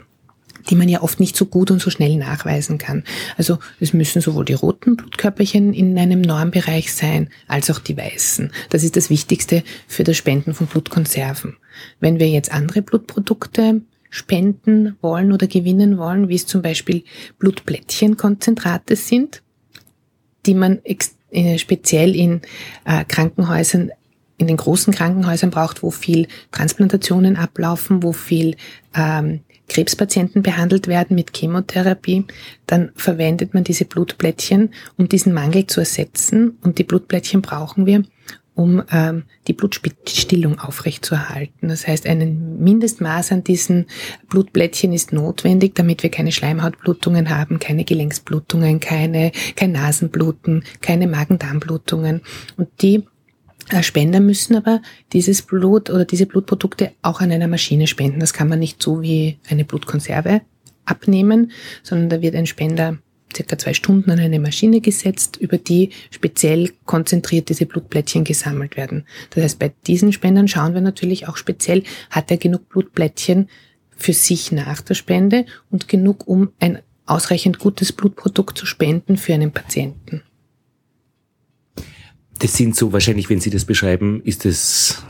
die 0.68 0.74
man 0.74 0.88
ja 0.88 1.02
oft 1.02 1.20
nicht 1.20 1.36
so 1.36 1.46
gut 1.46 1.70
und 1.70 1.80
so 1.80 1.90
schnell 1.90 2.16
nachweisen 2.16 2.78
kann. 2.78 3.04
Also 3.36 3.58
es 3.80 3.92
müssen 3.92 4.20
sowohl 4.20 4.44
die 4.44 4.54
roten 4.54 4.96
Blutkörperchen 4.96 5.72
in 5.72 5.98
einem 5.98 6.20
Normbereich 6.20 6.92
sein, 6.92 7.30
als 7.46 7.70
auch 7.70 7.78
die 7.78 7.96
weißen. 7.96 8.50
Das 8.70 8.82
ist 8.82 8.96
das 8.96 9.10
Wichtigste 9.10 9.62
für 9.86 10.04
das 10.04 10.16
Spenden 10.16 10.54
von 10.54 10.66
Blutkonserven. 10.66 11.56
Wenn 12.00 12.18
wir 12.18 12.28
jetzt 12.28 12.52
andere 12.52 12.82
Blutprodukte 12.82 13.82
spenden 14.10 14.96
wollen 15.02 15.32
oder 15.32 15.46
gewinnen 15.46 15.98
wollen, 15.98 16.28
wie 16.28 16.36
es 16.36 16.46
zum 16.46 16.62
Beispiel 16.62 17.04
Blutplättchenkonzentrate 17.38 18.96
sind, 18.96 19.42
die 20.46 20.54
man 20.54 20.78
äh, 21.30 21.58
speziell 21.58 22.14
in 22.14 22.42
äh, 22.84 23.04
Krankenhäusern 23.04 23.90
in 24.38 24.48
den 24.48 24.58
großen 24.58 24.92
Krankenhäusern 24.92 25.50
braucht, 25.50 25.82
wo 25.82 25.90
viel 25.90 26.28
Transplantationen 26.52 27.36
ablaufen, 27.36 28.02
wo 28.02 28.12
viel 28.12 28.56
ähm, 28.94 29.40
Krebspatienten 29.68 30.42
behandelt 30.42 30.86
werden 30.86 31.14
mit 31.14 31.36
Chemotherapie, 31.36 32.24
dann 32.66 32.90
verwendet 32.94 33.54
man 33.54 33.64
diese 33.64 33.84
Blutplättchen, 33.84 34.70
um 34.96 35.08
diesen 35.08 35.32
Mangel 35.32 35.66
zu 35.66 35.80
ersetzen. 35.80 36.58
Und 36.62 36.78
die 36.78 36.84
Blutplättchen 36.84 37.42
brauchen 37.42 37.86
wir, 37.86 38.04
um 38.56 38.82
ähm, 38.90 39.24
die 39.46 39.52
Blutstillung 39.52 40.58
aufrechtzuerhalten. 40.58 41.68
Das 41.68 41.86
heißt, 41.86 42.06
ein 42.06 42.58
Mindestmaß 42.58 43.32
an 43.32 43.44
diesen 43.44 43.86
Blutblättchen 44.30 44.94
ist 44.94 45.12
notwendig, 45.12 45.74
damit 45.74 46.02
wir 46.02 46.10
keine 46.10 46.32
Schleimhautblutungen 46.32 47.28
haben, 47.28 47.58
keine 47.58 47.84
Gelenksblutungen, 47.84 48.80
keine, 48.80 49.30
kein 49.56 49.72
Nasenbluten, 49.72 50.64
keine 50.80 51.06
Magen-Darm-Blutungen. 51.06 52.22
Und 52.56 52.68
die 52.80 53.04
äh, 53.68 53.82
Spender 53.82 54.20
müssen 54.20 54.56
aber 54.56 54.80
dieses 55.12 55.42
Blut 55.42 55.90
oder 55.90 56.06
diese 56.06 56.24
Blutprodukte 56.24 56.92
auch 57.02 57.20
an 57.20 57.30
einer 57.30 57.48
Maschine 57.48 57.86
spenden. 57.86 58.20
Das 58.20 58.32
kann 58.32 58.48
man 58.48 58.58
nicht 58.58 58.82
so 58.82 59.02
wie 59.02 59.38
eine 59.50 59.66
Blutkonserve 59.66 60.40
abnehmen, 60.86 61.52
sondern 61.82 62.08
da 62.08 62.22
wird 62.22 62.34
ein 62.34 62.46
Spender 62.46 62.96
circa 63.36 63.58
zwei 63.58 63.74
Stunden 63.74 64.10
an 64.10 64.18
eine 64.18 64.40
Maschine 64.40 64.80
gesetzt, 64.80 65.36
über 65.36 65.58
die 65.58 65.90
speziell 66.10 66.72
konzentriert 66.84 67.48
diese 67.48 67.66
Blutplättchen 67.66 68.24
gesammelt 68.24 68.76
werden. 68.76 69.04
Das 69.30 69.44
heißt, 69.44 69.58
bei 69.58 69.72
diesen 69.86 70.12
Spendern 70.12 70.48
schauen 70.48 70.74
wir 70.74 70.80
natürlich 70.80 71.28
auch 71.28 71.36
speziell, 71.36 71.82
hat 72.10 72.30
er 72.30 72.38
genug 72.38 72.68
Blutplättchen 72.68 73.48
für 73.96 74.12
sich 74.12 74.52
nach 74.52 74.80
der 74.80 74.94
Spende 74.94 75.46
und 75.70 75.88
genug, 75.88 76.26
um 76.26 76.52
ein 76.60 76.80
ausreichend 77.06 77.58
gutes 77.58 77.92
Blutprodukt 77.92 78.58
zu 78.58 78.66
spenden 78.66 79.16
für 79.16 79.34
einen 79.34 79.52
Patienten. 79.52 80.22
Das 82.38 82.54
sind 82.54 82.76
so 82.76 82.92
wahrscheinlich, 82.92 83.30
wenn 83.30 83.40
Sie 83.40 83.50
das 83.50 83.64
beschreiben, 83.64 84.20
ist 84.22 84.44
es 84.44 85.02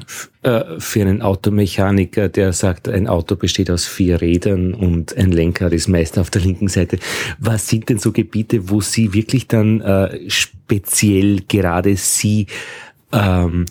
äh, 0.43 0.79
für 0.79 1.01
einen 1.01 1.23
Automechaniker, 1.23 2.29
der 2.29 2.53
sagt, 2.53 2.89
ein 2.89 3.09
Auto 3.09 3.37
besteht 3.37 3.71
aus 3.71 3.87
vier 3.87 4.21
Rädern 4.21 4.75
und 4.75 5.17
ein 5.17 5.33
Lenkrad 5.33 5.73
ist 5.73 5.89
meist 5.89 6.19
auf 6.19 6.31
der 6.31 6.43
linken 6.43 6.69
Seite. 6.69 6.99
Was 7.39 7.69
sind 7.69 7.89
denn 7.89 7.99
so 7.99 8.13
Gebiete, 8.13 8.71
wo 8.71 8.81
Sie 8.81 9.13
wirklich 9.13 9.49
dann 9.49 9.81
äh, 9.81 10.31
speziell 10.31 11.41
gerade 11.49 11.97
Sie 11.97 12.47
ähm, 13.13 13.67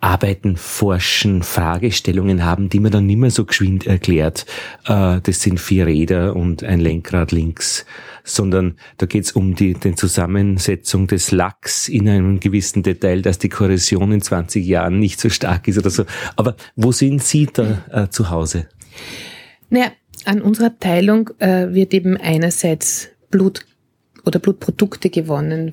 arbeiten, 0.00 0.56
forschen, 0.56 1.42
Fragestellungen 1.42 2.44
haben, 2.44 2.68
die 2.68 2.80
man 2.80 2.92
dann 2.92 3.06
nicht 3.06 3.18
mehr 3.18 3.30
so 3.30 3.44
geschwind 3.44 3.86
erklärt. 3.86 4.46
Äh, 4.86 5.20
das 5.22 5.40
sind 5.42 5.58
vier 5.58 5.86
Räder 5.86 6.36
und 6.36 6.62
ein 6.62 6.80
Lenkrad 6.80 7.32
links, 7.32 7.86
sondern 8.26 8.76
da 8.98 9.06
geht 9.06 9.24
es 9.24 9.32
um 9.32 9.54
die, 9.54 9.72
die 9.74 9.94
Zusammensetzung 9.94 11.06
des 11.06 11.30
Lachs 11.30 11.88
in 11.88 12.08
einem 12.08 12.40
gewissen 12.40 12.82
Detail, 12.82 13.22
dass 13.22 13.38
die 13.38 13.48
Korrosion 13.48 14.12
in 14.12 14.20
20 14.20 14.66
Jahren 14.66 14.98
nicht 14.98 15.20
so 15.20 15.30
stark 15.30 15.68
ist 15.68 15.78
oder 15.78 15.90
so. 15.90 16.04
Aber 16.34 16.56
wo 16.74 16.92
sind 16.92 17.22
Sie 17.22 17.48
da 17.50 17.84
äh, 17.90 18.08
zu 18.08 18.28
Hause? 18.28 18.68
Naja, 19.70 19.92
an 20.24 20.42
unserer 20.42 20.66
Abteilung 20.66 21.30
äh, 21.38 21.72
wird 21.72 21.94
eben 21.94 22.16
einerseits 22.16 23.08
Blut 23.30 23.64
oder 24.24 24.40
Blutprodukte 24.40 25.08
gewonnen 25.08 25.72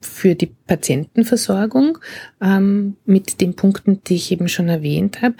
für 0.00 0.34
die 0.34 0.46
Patientenversorgung 0.66 1.98
ähm, 2.42 2.96
mit 3.06 3.40
den 3.40 3.54
Punkten, 3.54 4.02
die 4.04 4.16
ich 4.16 4.30
eben 4.30 4.48
schon 4.48 4.68
erwähnt 4.68 5.22
habe. 5.22 5.36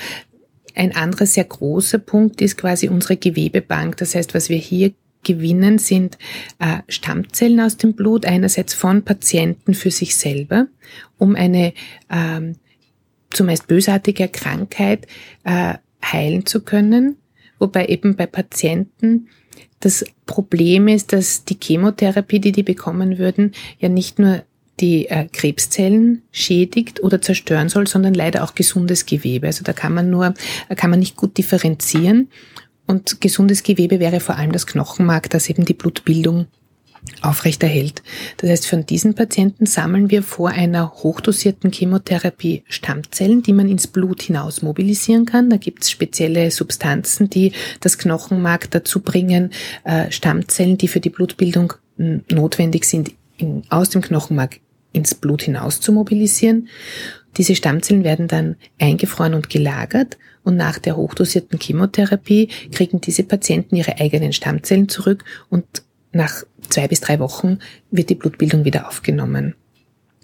Ein 0.74 0.96
anderer 0.96 1.26
sehr 1.26 1.44
großer 1.44 1.98
Punkt 1.98 2.40
ist 2.40 2.56
quasi 2.56 2.88
unsere 2.88 3.16
Gewebebank. 3.16 3.98
Das 3.98 4.14
heißt, 4.14 4.34
was 4.34 4.48
wir 4.48 4.56
hier 4.56 4.92
gewinnen, 5.24 5.78
sind 5.78 6.18
äh, 6.58 6.78
Stammzellen 6.88 7.60
aus 7.60 7.76
dem 7.76 7.94
Blut, 7.94 8.26
einerseits 8.26 8.74
von 8.74 9.02
Patienten 9.02 9.74
für 9.74 9.90
sich 9.90 10.16
selber, 10.16 10.66
um 11.18 11.34
eine 11.34 11.72
ähm, 12.10 12.56
zumeist 13.30 13.66
bösartige 13.66 14.28
Krankheit 14.28 15.06
äh, 15.44 15.74
heilen 16.04 16.46
zu 16.46 16.60
können. 16.60 17.16
Wobei 17.58 17.86
eben 17.86 18.16
bei 18.16 18.26
Patienten 18.26 19.28
das 19.80 20.04
Problem 20.26 20.88
ist, 20.88 21.12
dass 21.12 21.44
die 21.44 21.58
Chemotherapie, 21.60 22.40
die 22.40 22.52
die 22.52 22.62
bekommen 22.62 23.18
würden, 23.18 23.52
ja 23.78 23.88
nicht 23.88 24.18
nur 24.18 24.42
die 24.80 25.08
äh, 25.08 25.28
Krebszellen 25.32 26.22
schädigt 26.32 27.02
oder 27.02 27.20
zerstören 27.20 27.68
soll, 27.68 27.86
sondern 27.86 28.14
leider 28.14 28.42
auch 28.42 28.54
gesundes 28.54 29.06
Gewebe. 29.06 29.46
Also 29.46 29.62
da 29.62 29.72
kann 29.72 29.94
man 29.94 30.10
nur, 30.10 30.34
kann 30.76 30.90
man 30.90 30.98
nicht 30.98 31.16
gut 31.16 31.38
differenzieren. 31.38 32.28
Und 32.86 33.20
gesundes 33.20 33.62
Gewebe 33.62 34.00
wäre 34.00 34.20
vor 34.20 34.36
allem 34.36 34.52
das 34.52 34.66
Knochenmark, 34.66 35.30
das 35.30 35.48
eben 35.48 35.64
die 35.64 35.74
Blutbildung 35.74 36.46
aufrechterhält. 37.20 38.02
Das 38.38 38.50
heißt, 38.50 38.66
von 38.66 38.86
diesen 38.86 39.14
Patienten 39.14 39.66
sammeln 39.66 40.10
wir 40.10 40.22
vor 40.22 40.50
einer 40.50 40.90
hochdosierten 40.90 41.70
Chemotherapie 41.70 42.64
Stammzellen, 42.68 43.42
die 43.42 43.52
man 43.52 43.68
ins 43.68 43.86
Blut 43.86 44.22
hinaus 44.22 44.62
mobilisieren 44.62 45.26
kann. 45.26 45.50
Da 45.50 45.56
gibt 45.56 45.82
es 45.82 45.90
spezielle 45.90 46.50
Substanzen, 46.50 47.28
die 47.28 47.52
das 47.80 47.98
Knochenmark 47.98 48.70
dazu 48.70 49.00
bringen, 49.00 49.50
äh, 49.84 50.10
Stammzellen, 50.10 50.78
die 50.78 50.88
für 50.88 51.00
die 51.00 51.10
Blutbildung 51.10 51.74
notwendig 51.96 52.86
sind, 52.86 53.12
in, 53.36 53.62
aus 53.68 53.90
dem 53.90 54.02
Knochenmark 54.02 54.60
ins 54.92 55.14
Blut 55.14 55.42
hinaus 55.42 55.80
zu 55.80 55.92
mobilisieren. 55.92 56.68
Diese 57.36 57.54
Stammzellen 57.54 58.04
werden 58.04 58.28
dann 58.28 58.56
eingefroren 58.78 59.34
und 59.34 59.50
gelagert 59.50 60.16
und 60.44 60.56
nach 60.56 60.78
der 60.78 60.96
hochdosierten 60.96 61.58
Chemotherapie 61.58 62.48
kriegen 62.70 63.00
diese 63.00 63.24
Patienten 63.24 63.76
ihre 63.76 63.98
eigenen 63.98 64.32
Stammzellen 64.32 64.88
zurück 64.88 65.24
und 65.50 65.64
nach 66.12 66.44
zwei 66.68 66.86
bis 66.86 67.00
drei 67.00 67.18
Wochen 67.18 67.58
wird 67.90 68.10
die 68.10 68.14
Blutbildung 68.14 68.64
wieder 68.64 68.86
aufgenommen. 68.86 69.54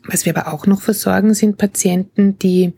Was 0.04 0.24
wir 0.24 0.36
aber 0.36 0.52
auch 0.52 0.66
noch 0.66 0.80
versorgen, 0.80 1.34
sind 1.34 1.58
Patienten, 1.58 2.38
die 2.38 2.72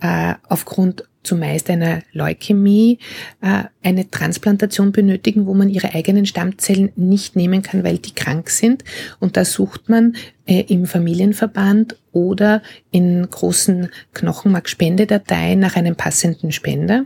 äh, 0.00 0.34
aufgrund 0.48 1.04
zumeist 1.26 1.68
einer 1.68 2.00
Leukämie 2.12 2.98
äh, 3.42 3.64
eine 3.82 4.10
Transplantation 4.10 4.92
benötigen, 4.92 5.46
wo 5.46 5.54
man 5.54 5.68
ihre 5.68 5.94
eigenen 5.94 6.24
Stammzellen 6.26 6.92
nicht 6.96 7.36
nehmen 7.36 7.62
kann, 7.62 7.84
weil 7.84 7.98
die 7.98 8.14
krank 8.14 8.48
sind. 8.50 8.84
Und 9.20 9.36
da 9.36 9.44
sucht 9.44 9.88
man 9.88 10.16
äh, 10.46 10.60
im 10.68 10.86
Familienverband 10.86 11.96
oder 12.12 12.62
in 12.90 13.28
großen 13.28 13.90
Knochenmarkspendedateien 14.14 15.58
nach 15.58 15.76
einem 15.76 15.96
passenden 15.96 16.52
Spender, 16.52 17.04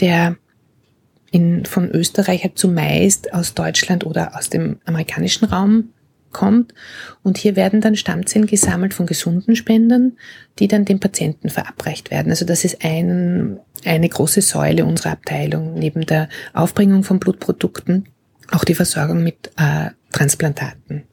der 0.00 0.36
in, 1.30 1.64
von 1.64 1.88
Österreich 1.90 2.42
halt 2.42 2.58
zumeist 2.58 3.32
aus 3.32 3.54
Deutschland 3.54 4.04
oder 4.04 4.36
aus 4.36 4.50
dem 4.50 4.78
amerikanischen 4.84 5.44
Raum 5.44 5.90
kommt. 6.32 6.74
Und 7.22 7.38
hier 7.38 7.56
werden 7.56 7.80
dann 7.80 7.96
Stammzellen 7.96 8.46
gesammelt 8.46 8.94
von 8.94 9.06
gesunden 9.06 9.56
Spendern, 9.56 10.12
die 10.58 10.68
dann 10.68 10.84
dem 10.84 11.00
Patienten 11.00 11.50
verabreicht 11.50 12.10
werden. 12.10 12.30
Also 12.30 12.44
das 12.44 12.64
ist 12.64 12.84
ein, 12.84 13.58
eine 13.84 14.08
große 14.08 14.42
Säule 14.42 14.84
unserer 14.84 15.12
Abteilung, 15.12 15.74
neben 15.74 16.06
der 16.06 16.28
Aufbringung 16.52 17.04
von 17.04 17.18
Blutprodukten, 17.18 18.08
auch 18.50 18.64
die 18.64 18.74
Versorgung 18.74 19.22
mit 19.22 19.50
äh, 19.56 19.90
Transplantaten. 20.12 21.04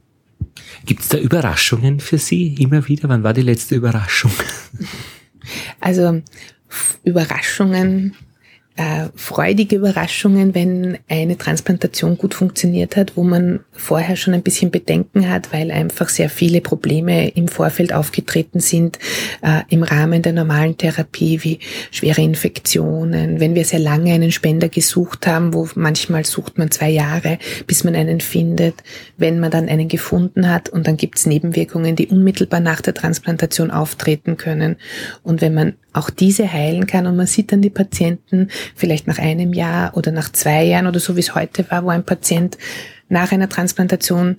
Gibt 0.85 1.01
es 1.01 1.09
da 1.09 1.17
Überraschungen 1.17 1.99
für 1.99 2.17
Sie 2.17 2.55
immer 2.55 2.87
wieder? 2.87 3.09
Wann 3.09 3.23
war 3.23 3.33
die 3.33 3.41
letzte 3.41 3.75
Überraschung? 3.75 4.31
Also 5.79 6.23
Überraschungen 7.05 8.13
äh, 8.77 9.09
freudige 9.15 9.77
Überraschungen, 9.77 10.53
wenn 10.53 10.99
eine 11.09 11.37
Transplantation 11.37 12.17
gut 12.17 12.35
funktioniert 12.35 12.95
hat, 12.95 13.17
wo 13.17 13.23
man 13.23 13.61
vorher 13.77 14.15
schon 14.15 14.33
ein 14.33 14.41
bisschen 14.41 14.71
Bedenken 14.71 15.29
hat, 15.29 15.53
weil 15.53 15.71
einfach 15.71 16.09
sehr 16.09 16.29
viele 16.29 16.61
Probleme 16.61 17.29
im 17.29 17.47
Vorfeld 17.47 17.93
aufgetreten 17.93 18.59
sind 18.59 18.99
äh, 19.41 19.61
im 19.69 19.83
Rahmen 19.83 20.21
der 20.21 20.33
normalen 20.33 20.77
Therapie, 20.77 21.43
wie 21.43 21.59
schwere 21.91 22.21
Infektionen. 22.21 23.39
Wenn 23.39 23.55
wir 23.55 23.65
sehr 23.65 23.79
lange 23.79 24.13
einen 24.13 24.31
Spender 24.31 24.69
gesucht 24.69 25.27
haben, 25.27 25.53
wo 25.53 25.69
manchmal 25.75 26.25
sucht 26.25 26.57
man 26.57 26.71
zwei 26.71 26.89
Jahre, 26.89 27.37
bis 27.65 27.83
man 27.83 27.95
einen 27.95 28.19
findet, 28.19 28.75
wenn 29.17 29.39
man 29.39 29.51
dann 29.51 29.69
einen 29.69 29.87
gefunden 29.87 30.49
hat 30.49 30.69
und 30.69 30.87
dann 30.87 30.97
gibt 30.97 31.17
es 31.17 31.25
Nebenwirkungen, 31.25 31.95
die 31.95 32.07
unmittelbar 32.07 32.59
nach 32.59 32.81
der 32.81 32.93
Transplantation 32.93 33.71
auftreten 33.71 34.37
können. 34.37 34.77
Und 35.23 35.41
wenn 35.41 35.53
man 35.53 35.73
auch 35.93 36.09
diese 36.09 36.51
heilen 36.51 36.85
kann 36.87 37.07
und 37.07 37.15
man 37.15 37.27
sieht 37.27 37.51
dann 37.51 37.61
die 37.61 37.69
Patienten 37.69 38.49
vielleicht 38.75 39.07
nach 39.07 39.17
einem 39.17 39.53
Jahr 39.53 39.97
oder 39.97 40.11
nach 40.11 40.31
zwei 40.31 40.63
Jahren 40.63 40.87
oder 40.87 40.99
so 40.99 41.15
wie 41.15 41.21
es 41.21 41.35
heute 41.35 41.69
war, 41.69 41.83
wo 41.83 41.89
ein 41.89 42.03
Patient 42.03 42.57
nach 43.09 43.31
einer 43.31 43.49
Transplantation 43.49 44.37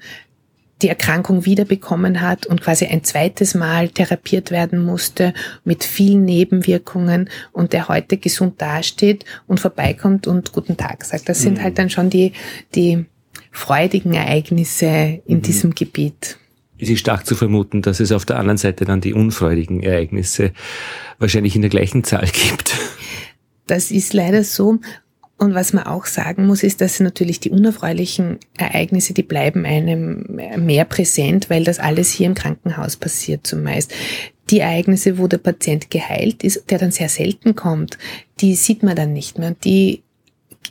die 0.83 0.89
Erkrankung 0.89 1.45
wiederbekommen 1.45 2.21
hat 2.21 2.47
und 2.47 2.61
quasi 2.61 2.87
ein 2.87 3.03
zweites 3.03 3.55
Mal 3.55 3.89
therapiert 3.89 4.51
werden 4.51 4.85
musste 4.85 5.35
mit 5.65 5.83
vielen 5.83 6.25
Nebenwirkungen 6.25 7.29
und 7.53 7.73
der 7.73 7.89
heute 7.89 8.17
gesund 8.17 8.61
dasteht 8.63 9.25
und 9.47 9.59
vorbeikommt 9.59 10.27
und 10.27 10.53
guten 10.53 10.77
Tag 10.77 11.05
sagt. 11.05 11.29
Das 11.29 11.41
sind 11.41 11.59
mhm. 11.59 11.63
halt 11.63 11.79
dann 11.79 11.91
schon 11.91 12.11
die, 12.11 12.33
die 12.75 13.07
freudigen 13.51 14.15
Ereignisse 14.15 15.21
in 15.27 15.39
mhm. 15.39 15.43
diesem 15.43 15.75
Gebiet. 15.75 16.39
Es 16.81 16.89
ist 16.89 17.01
stark 17.01 17.27
zu 17.27 17.35
vermuten, 17.35 17.83
dass 17.83 17.99
es 17.99 18.13
auf 18.13 18.25
der 18.25 18.39
anderen 18.39 18.59
Seite 18.59 18.85
dann 18.85 19.01
die 19.01 19.13
unfreudigen 19.13 19.83
Ereignisse 19.83 20.53
wahrscheinlich 21.19 21.57
in 21.57 21.63
der 21.63 21.71
gleichen 21.71 22.05
Zahl 22.05 22.29
gibt. 22.33 22.77
Das 23.67 23.91
ist 23.91 24.15
leider 24.15 24.45
so. 24.45 24.79
Und 25.39 25.55
was 25.55 25.73
man 25.73 25.85
auch 25.85 26.07
sagen 26.07 26.47
muss, 26.47 26.65
ist, 26.65 26.81
dass 26.81 26.99
natürlich 26.99 27.39
die 27.39 27.51
unerfreulichen 27.51 28.39
Ereignisse, 28.57 29.15
die 29.15 29.23
bleiben 29.23 29.65
einem 29.65 30.41
mehr 30.57 30.85
präsent, 30.85 31.49
weil 31.49 31.63
das 31.63 31.79
alles 31.79 32.11
hier 32.11 32.27
im 32.27 32.35
Krankenhaus 32.35 32.97
passiert 32.97 33.47
zumeist. 33.47 33.95
Die 34.51 34.59
Ereignisse, 34.59 35.17
wo 35.17 35.29
der 35.29 35.39
Patient 35.39 35.91
geheilt 35.91 36.43
ist, 36.43 36.69
der 36.71 36.79
dann 36.79 36.91
sehr 36.91 37.09
selten 37.09 37.55
kommt, 37.55 37.99
die 38.41 38.57
sieht 38.57 38.83
man 38.83 38.97
dann 38.97 39.13
nicht 39.13 39.39
mehr. 39.39 39.51
Und 39.51 39.65
die 39.65 40.03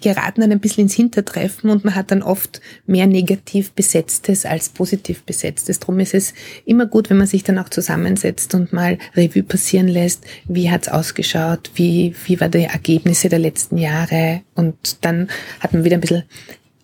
geraten 0.02 0.42
dann 0.42 0.52
ein 0.52 0.60
bisschen 0.60 0.84
ins 0.84 0.94
Hintertreffen 0.94 1.70
und 1.70 1.86
man 1.86 1.96
hat 1.96 2.12
dann 2.12 2.24
oft 2.24 2.62
mehr 2.86 3.08
negativ 3.08 3.72
besetztes 3.72 4.46
als 4.46 4.70
positiv 4.70 5.24
besetztes. 5.24 5.80
Drum 5.80 6.00
ist 6.00 6.14
es 6.14 6.34
immer 6.66 6.86
gut, 6.86 7.10
wenn 7.10 7.18
man 7.18 7.28
sich 7.28 7.44
dann 7.44 7.60
auch 7.60 7.70
zusammensetzt 7.70 8.54
und 8.56 8.74
mal 8.74 8.98
Revue 9.16 9.44
passieren 9.44 9.88
lässt, 9.88 10.26
wie 10.46 10.70
hat's 10.70 10.88
ausgeschaut, 10.88 11.72
wie, 11.76 12.16
wie 12.26 12.40
war 12.40 12.50
die 12.50 12.64
Ergebnisse 12.64 13.30
der 13.30 13.40
letzten 13.40 13.78
Jahre 13.78 14.42
und 14.56 15.06
dann 15.06 15.30
hat 15.60 15.74
man 15.74 15.84
wieder 15.84 15.98
ein 15.98 16.02
bisschen 16.02 16.24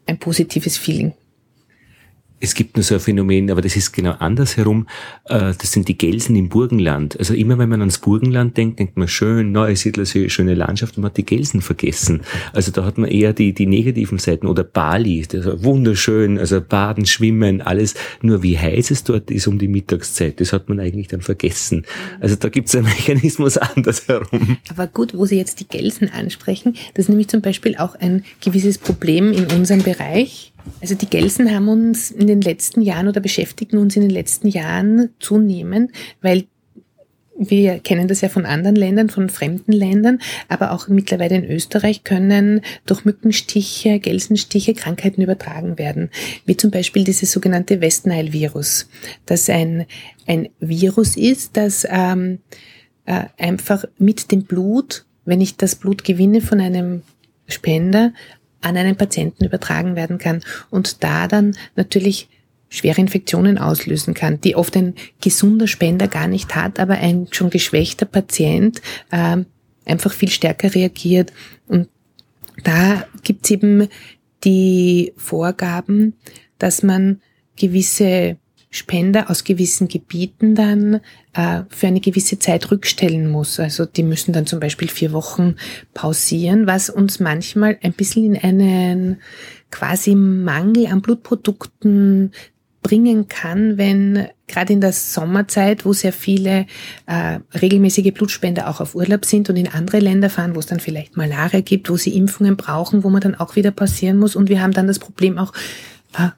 ein 0.05 0.17
positives 0.19 0.77
Feeling 0.77 1.13
es 2.43 2.55
gibt 2.55 2.75
nur 2.75 2.83
so 2.83 2.95
ein 2.95 2.99
Phänomen, 2.99 3.49
aber 3.49 3.61
das 3.61 3.77
ist 3.77 3.93
genau 3.93 4.11
andersherum. 4.19 4.85
Äh, 5.25 5.53
das 5.57 5.71
sind 5.71 5.87
die 5.87 5.97
Gelsen 5.97 6.35
im 6.35 6.49
Burgenland. 6.49 7.17
Also 7.17 7.33
immer 7.33 7.57
wenn 7.57 7.69
man 7.69 7.79
ans 7.79 7.99
Burgenland 7.99 8.57
denkt, 8.57 8.79
denkt 8.79 8.97
man 8.97 9.07
schön, 9.07 9.53
neue 9.53 9.77
Siedler, 9.77 10.05
schöne 10.05 10.53
Landschaft, 10.53 10.97
und 10.97 11.03
man 11.03 11.11
hat 11.11 11.17
die 11.17 11.25
Gelsen 11.25 11.61
vergessen. 11.61 12.21
Also 12.51 12.71
da 12.71 12.83
hat 12.83 12.97
man 12.97 13.09
eher 13.09 13.31
die, 13.31 13.53
die 13.53 13.65
negativen 13.65 14.17
Seiten. 14.17 14.47
Oder 14.47 14.65
Bali, 14.65 15.25
das 15.25 15.63
wunderschön, 15.63 16.37
also 16.37 16.59
Baden, 16.59 17.05
Schwimmen, 17.05 17.61
alles. 17.61 17.95
Nur 18.21 18.43
wie 18.43 18.59
heiß 18.59 18.91
es 18.91 19.05
dort 19.05 19.31
ist 19.31 19.47
um 19.47 19.57
die 19.57 19.69
Mittagszeit, 19.69 20.41
das 20.41 20.51
hat 20.51 20.67
man 20.67 20.81
eigentlich 20.81 21.07
dann 21.07 21.21
vergessen. 21.21 21.85
Also 22.19 22.35
da 22.35 22.49
gibt 22.49 22.67
es 22.67 22.75
einen 22.75 22.85
Mechanismus 22.93 23.57
andersherum. 23.57 24.57
Aber 24.69 24.87
gut, 24.87 25.17
wo 25.17 25.25
Sie 25.25 25.37
jetzt 25.37 25.61
die 25.61 25.67
Gelsen 25.67 26.09
ansprechen, 26.09 26.75
das 26.93 27.05
ist 27.05 27.09
nämlich 27.09 27.29
zum 27.29 27.41
Beispiel 27.41 27.77
auch 27.77 27.95
ein 27.95 28.25
gewisses 28.41 28.77
Problem 28.77 29.31
in 29.31 29.45
unserem 29.45 29.81
Bereich 29.81 30.52
also 30.81 30.95
die 30.95 31.09
Gelsen 31.09 31.53
haben 31.53 31.67
uns 31.67 32.11
in 32.11 32.27
den 32.27 32.41
letzten 32.41 32.81
Jahren 32.81 33.07
oder 33.07 33.21
beschäftigen 33.21 33.77
uns 33.77 33.95
in 33.95 34.01
den 34.01 34.11
letzten 34.11 34.47
Jahren 34.47 35.09
zunehmend, 35.19 35.91
weil 36.21 36.45
wir 37.35 37.79
kennen 37.79 38.07
das 38.07 38.21
ja 38.21 38.29
von 38.29 38.45
anderen 38.45 38.75
Ländern, 38.75 39.09
von 39.09 39.29
fremden 39.29 39.71
Ländern, 39.71 40.19
aber 40.49 40.71
auch 40.71 40.87
mittlerweile 40.87 41.35
in 41.35 41.45
Österreich 41.45 42.03
können 42.03 42.61
durch 42.85 43.05
Mückenstiche, 43.05 43.99
Gelsenstiche 43.99 44.73
Krankheiten 44.73 45.21
übertragen 45.21 45.77
werden, 45.77 46.09
wie 46.45 46.57
zum 46.57 46.71
Beispiel 46.71 47.03
dieses 47.03 47.31
sogenannte 47.31 47.81
West 47.81 48.05
Nile-Virus, 48.05 48.87
das 49.25 49.49
ein, 49.49 49.85
ein 50.27 50.49
Virus 50.59 51.17
ist, 51.17 51.57
das 51.57 51.87
ähm, 51.89 52.39
äh, 53.05 53.25
einfach 53.37 53.85
mit 53.97 54.31
dem 54.31 54.43
Blut, 54.43 55.05
wenn 55.25 55.41
ich 55.41 55.57
das 55.57 55.75
Blut 55.75 56.03
gewinne 56.03 56.41
von 56.41 56.59
einem 56.59 57.01
Spender, 57.47 58.13
an 58.63 58.77
einen 58.77 58.95
Patienten 58.95 59.45
übertragen 59.45 59.95
werden 59.95 60.17
kann 60.17 60.43
und 60.69 61.03
da 61.03 61.27
dann 61.27 61.55
natürlich 61.75 62.29
schwere 62.69 63.01
Infektionen 63.01 63.59
auslösen 63.59 64.15
kann, 64.15 64.41
die 64.41 64.55
oft 64.55 64.75
ein 64.75 64.95
gesunder 65.21 65.67
Spender 65.67 66.07
gar 66.07 66.27
nicht 66.27 66.55
hat, 66.55 66.79
aber 66.79 66.95
ein 66.95 67.27
schon 67.31 67.51
geschwächter 67.51 68.07
Patient 68.07 68.81
äh, 69.11 69.37
einfach 69.85 70.11
viel 70.11 70.29
stärker 70.29 70.73
reagiert. 70.73 71.33
Und 71.67 71.87
da 72.63 73.05
gibt's 73.23 73.51
eben 73.51 73.89
die 74.43 75.13
Vorgaben, 75.17 76.15
dass 76.57 76.81
man 76.81 77.21
gewisse 77.55 78.37
Spender 78.73 79.29
aus 79.29 79.43
gewissen 79.43 79.87
Gebieten 79.87 80.55
dann 80.55 80.95
äh, 81.33 81.61
für 81.69 81.87
eine 81.87 81.99
gewisse 81.99 82.39
Zeit 82.39 82.71
rückstellen 82.71 83.29
muss. 83.29 83.59
Also 83.59 83.85
die 83.85 84.01
müssen 84.01 84.33
dann 84.33 84.47
zum 84.47 84.59
Beispiel 84.59 84.87
vier 84.87 85.11
Wochen 85.11 85.57
pausieren, 85.93 86.65
was 86.65 86.89
uns 86.89 87.19
manchmal 87.19 87.77
ein 87.83 87.93
bisschen 87.93 88.33
in 88.33 88.41
einen 88.41 89.21
quasi 89.69 90.15
Mangel 90.15 90.87
an 90.87 91.03
Blutprodukten 91.03 92.31
bringen 92.81 93.27
kann, 93.27 93.77
wenn 93.77 94.27
gerade 94.47 94.73
in 94.73 94.81
der 94.81 94.91
Sommerzeit, 94.91 95.85
wo 95.85 95.93
sehr 95.93 96.11
viele 96.11 96.65
äh, 97.05 97.39
regelmäßige 97.53 98.11
Blutspender 98.11 98.67
auch 98.67 98.81
auf 98.81 98.95
Urlaub 98.95 99.23
sind 99.23 99.51
und 99.51 99.55
in 99.55 99.67
andere 99.67 99.99
Länder 99.99 100.31
fahren, 100.31 100.55
wo 100.55 100.59
es 100.59 100.65
dann 100.65 100.79
vielleicht 100.79 101.15
Malaria 101.15 101.61
gibt, 101.61 101.91
wo 101.91 101.95
sie 101.95 102.17
Impfungen 102.17 102.57
brauchen, 102.57 103.03
wo 103.03 103.11
man 103.11 103.21
dann 103.21 103.35
auch 103.35 103.55
wieder 103.55 103.71
passieren 103.71 104.17
muss. 104.17 104.35
Und 104.35 104.49
wir 104.49 104.63
haben 104.63 104.73
dann 104.73 104.87
das 104.87 104.97
Problem 104.97 105.37
auch 105.37 105.53
äh, 106.17 106.29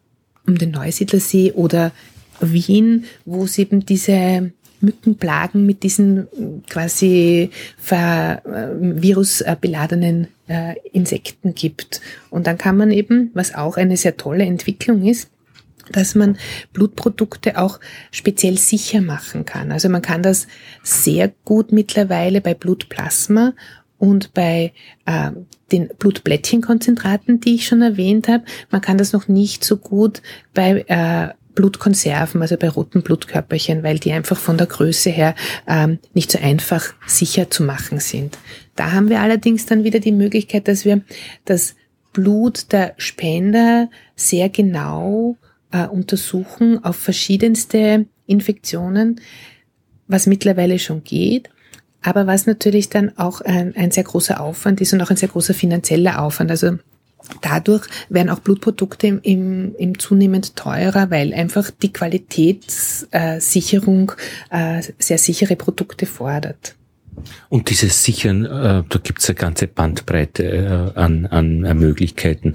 um 0.46 0.58
den 0.58 0.72
Neusiedlersee 0.72 1.54
oder 1.54 1.94
Wien, 2.42 3.06
wo 3.26 3.44
es 3.44 3.58
eben 3.58 3.86
diese 3.86 4.52
Mückenplagen 4.82 5.66
mit 5.66 5.84
diesen 5.84 6.28
quasi 6.70 7.50
äh, 7.90 8.38
virusbeladenen 8.46 10.28
äh, 10.48 10.76
Insekten 10.92 11.56
gibt. 11.56 12.02
Und 12.30 12.48
dann 12.48 12.58
kann 12.58 12.78
man 12.78 12.92
eben, 12.92 13.32
was 13.34 13.56
auch 13.56 13.78
eine 13.78 13.98
sehr 13.98 14.18
tolle 14.18 14.46
Entwicklung 14.46 15.04
ist, 15.04 15.30
dass 15.92 16.16
man 16.16 16.38
Blutprodukte 16.74 17.58
auch 17.58 17.80
speziell 18.12 18.58
sicher 18.58 19.02
machen 19.02 19.46
kann. 19.46 19.72
Also 19.72 19.90
man 19.90 20.02
kann 20.02 20.24
das 20.24 20.48
sehr 20.84 21.32
gut 21.46 21.72
mittlerweile 21.72 22.42
bei 22.42 22.54
Blutplasma 22.54 23.54
und 23.98 24.34
bei 24.34 24.74
äh, 25.06 25.32
den 25.72 25.90
Blutblättchenkonzentraten, 26.00 27.40
die 27.40 27.56
ich 27.56 27.68
schon 27.68 27.82
erwähnt 27.82 28.28
habe. 28.28 28.44
Man 28.72 28.82
kann 28.82 28.98
das 28.98 29.14
noch 29.14 29.28
nicht 29.28 29.64
so 29.64 29.78
gut 29.78 30.22
bei 30.54 30.86
äh, 30.88 31.34
Blutkonserven, 31.56 32.42
also 32.42 32.58
bei 32.58 32.70
roten 32.70 33.02
Blutkörperchen, 33.02 33.82
weil 33.84 33.98
die 33.98 34.12
einfach 34.12 34.38
von 34.38 34.58
der 34.58 34.68
Größe 34.68 35.10
her 35.10 35.36
ähm, 35.68 36.00
nicht 36.14 36.32
so 36.32 36.40
einfach 36.40 36.94
sicher 37.08 37.50
zu 37.50 37.64
machen 37.64 38.00
sind. 38.00 38.38
Da 38.76 38.92
haben 38.92 39.10
wir 39.10 39.22
allerdings 39.22 39.66
dann 39.66 39.84
wieder 39.84 40.00
die 40.00 40.12
Möglichkeit, 40.12 40.68
dass 40.68 40.86
wir 40.86 41.02
das 41.46 41.76
Blut 42.14 42.72
der 42.72 42.94
Spender 42.98 43.90
sehr 44.16 44.50
genau 44.50 45.38
äh, 45.72 45.88
untersuchen 45.88 46.84
auf 46.84 46.96
verschiedenste 46.96 48.06
Infektionen, 48.28 49.22
was 50.08 50.28
mittlerweile 50.28 50.80
schon 50.80 51.04
geht, 51.04 51.50
aber 52.02 52.28
was 52.28 52.46
natürlich 52.46 52.90
dann 52.90 53.18
auch 53.18 53.42
ein, 53.42 53.76
ein 53.76 53.92
sehr 53.92 54.04
großer 54.04 54.40
Aufwand 54.40 54.80
ist 54.80 54.94
und 54.94 55.02
auch 55.02 55.10
ein 55.10 55.18
sehr 55.18 55.30
großer 55.30 55.54
finanzieller 55.54 56.22
Aufwand. 56.22 56.52
Also 56.52 56.78
Dadurch 57.42 57.88
werden 58.10 58.30
auch 58.30 58.40
Blutprodukte 58.40 59.08
im, 59.08 59.20
im, 59.22 59.76
im 59.78 60.00
zunehmend 60.00 60.56
teurer, 60.56 61.12
weil 61.12 61.34
einfach 61.34 61.72
die 61.72 61.92
Qualitätssicherung 61.92 64.14
äh, 64.50 64.82
sehr 65.00 65.18
sichere 65.18 65.56
Produkte 65.56 66.06
fordert. 66.06 66.76
Und 67.50 67.70
dieses 67.70 68.04
Sichern, 68.04 68.46
äh, 68.46 68.84
da 68.88 69.00
gibt's 69.02 69.30
eine 69.30 69.36
ganze 69.36 69.68
Bandbreite 69.68 70.94
äh, 70.96 71.00
an, 71.00 71.26
an 71.28 71.62
Möglichkeiten. 71.78 72.54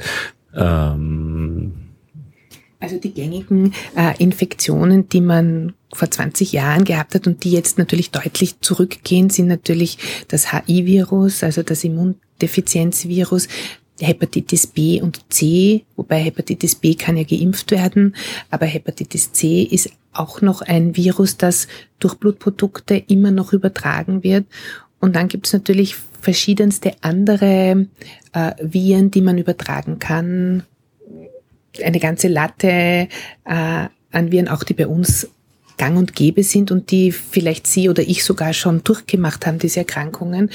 Ähm 0.55 1.91
also 2.81 2.99
die 2.99 3.13
gängigen 3.13 3.75
äh, 3.95 4.15
Infektionen, 4.19 5.09
die 5.09 5.21
man 5.21 5.75
vor 5.93 6.11
20 6.11 6.53
Jahren 6.53 6.85
gehabt 6.85 7.15
hat 7.15 7.27
und 7.27 7.45
die 7.45 7.51
jetzt 7.51 7.77
natürlich 7.77 8.11
deutlich 8.11 8.61
zurückgehen, 8.61 9.29
sind 9.29 9.49
natürlich 9.49 9.99
das 10.29 10.53
HI-Virus, 10.53 11.43
also 11.43 11.63
das 11.63 11.85
Immundefizienzvirus, 11.85 13.49
Hepatitis 14.07 14.67
B 14.67 15.01
und 15.01 15.21
C, 15.33 15.85
wobei 15.97 16.19
Hepatitis 16.19 16.75
B 16.75 16.95
kann 16.95 17.17
ja 17.17 17.25
geimpft 17.25 17.71
werden, 17.71 18.17
aber 18.51 18.67
Hepatitis 18.67 19.33
C 19.33 19.63
ist 19.63 19.91
auch 20.13 20.41
noch 20.41 20.63
ein 20.63 20.97
Virus, 20.97 21.37
das 21.37 21.69
durch 21.99 22.15
Blutprodukte 22.15 22.97
immer 22.97 23.31
noch 23.31 23.53
übertragen 23.53 24.23
wird. 24.23 24.47
Und 24.99 25.17
dann 25.17 25.29
gibt 25.29 25.47
es 25.47 25.53
natürlich 25.53 25.97
verschiedenste 26.21 26.93
andere 27.01 27.87
äh, 28.33 28.53
Viren, 28.61 29.11
die 29.11 29.23
man 29.23 29.39
übertragen 29.39 29.99
kann. 29.99 30.65
Eine 31.83 32.01
ganze 32.01 32.29
Latte 32.29 32.69
äh, 32.69 33.09
an 33.45 34.33
Viren, 34.33 34.49
auch 34.49 34.65
die 34.65 34.75
bei 34.75 34.87
uns 34.87 35.29
gang 35.79 35.97
und 35.97 36.15
gäbe 36.15 36.43
sind 36.43 36.71
und 36.71 36.91
die 36.91 37.11
vielleicht 37.11 37.67
Sie 37.67 37.89
oder 37.89 38.03
ich 38.03 38.23
sogar 38.23 38.53
schon 38.53 38.85
durchgemacht 38.85 39.47
haben, 39.47 39.59
diese 39.59 39.81
Erkrankungen 39.81 40.51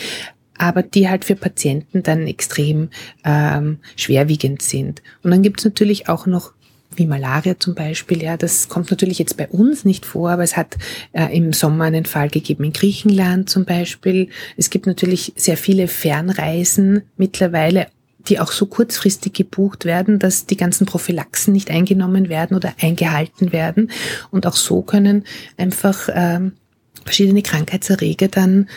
aber 0.58 0.84
die 0.84 1.10
halt 1.10 1.26
für 1.26 1.36
Patienten 1.36 2.04
dann 2.04 2.28
extrem 2.28 2.90
ähm, 3.24 3.80
schwerwiegend 3.96 4.62
sind. 4.62 5.02
Und 5.24 5.32
dann 5.32 5.42
gibt's 5.42 5.66
natürlich 5.66 6.10
auch 6.10 6.26
noch 6.26 6.54
wie 6.98 7.06
Malaria 7.06 7.60
zum 7.60 7.76
Beispiel, 7.76 8.24
ja, 8.24 8.38
das 8.38 8.70
kommt 8.70 8.90
natürlich 8.90 9.20
jetzt 9.20 9.38
bei 9.38 9.48
uns 9.48 9.86
nicht 9.86 10.06
vor, 10.06 10.30
aber 10.32 10.44
es 10.44 10.56
hat 10.56 10.78
äh, 11.12 11.36
im 11.36 11.54
Sommer 11.54 11.86
einen 11.86 12.06
Fall 12.06 12.30
gegeben 12.30 12.64
in 12.64 12.74
Griechenland 12.74 13.50
zum 13.50 13.66
Beispiel. 13.66 14.30
Es 14.58 14.70
gibt 14.70 14.88
natürlich 14.88 15.34
sehr 15.36 15.58
viele 15.58 15.88
Fernreisen 15.88 17.04
mittlerweile, 17.18 17.88
die 18.28 18.40
auch 18.40 18.52
so 18.52 18.66
kurzfristig 18.66 19.34
gebucht 19.34 19.86
werden, 19.86 20.20
dass 20.20 20.46
die 20.46 20.58
ganzen 20.58 20.86
Prophylaxen 20.86 21.54
nicht 21.54 21.70
eingenommen 21.70 22.30
werden 22.30 22.56
oder 22.56 22.74
eingehalten 22.82 23.52
werden. 23.52 23.92
Und 24.32 24.48
auch 24.48 24.56
so 24.56 24.82
können 24.82 25.26
einfach 25.58 26.10
ähm, 26.14 26.54
verschiedene 27.04 27.42
Krankheitserreger 27.42 28.28
dann 28.28 28.68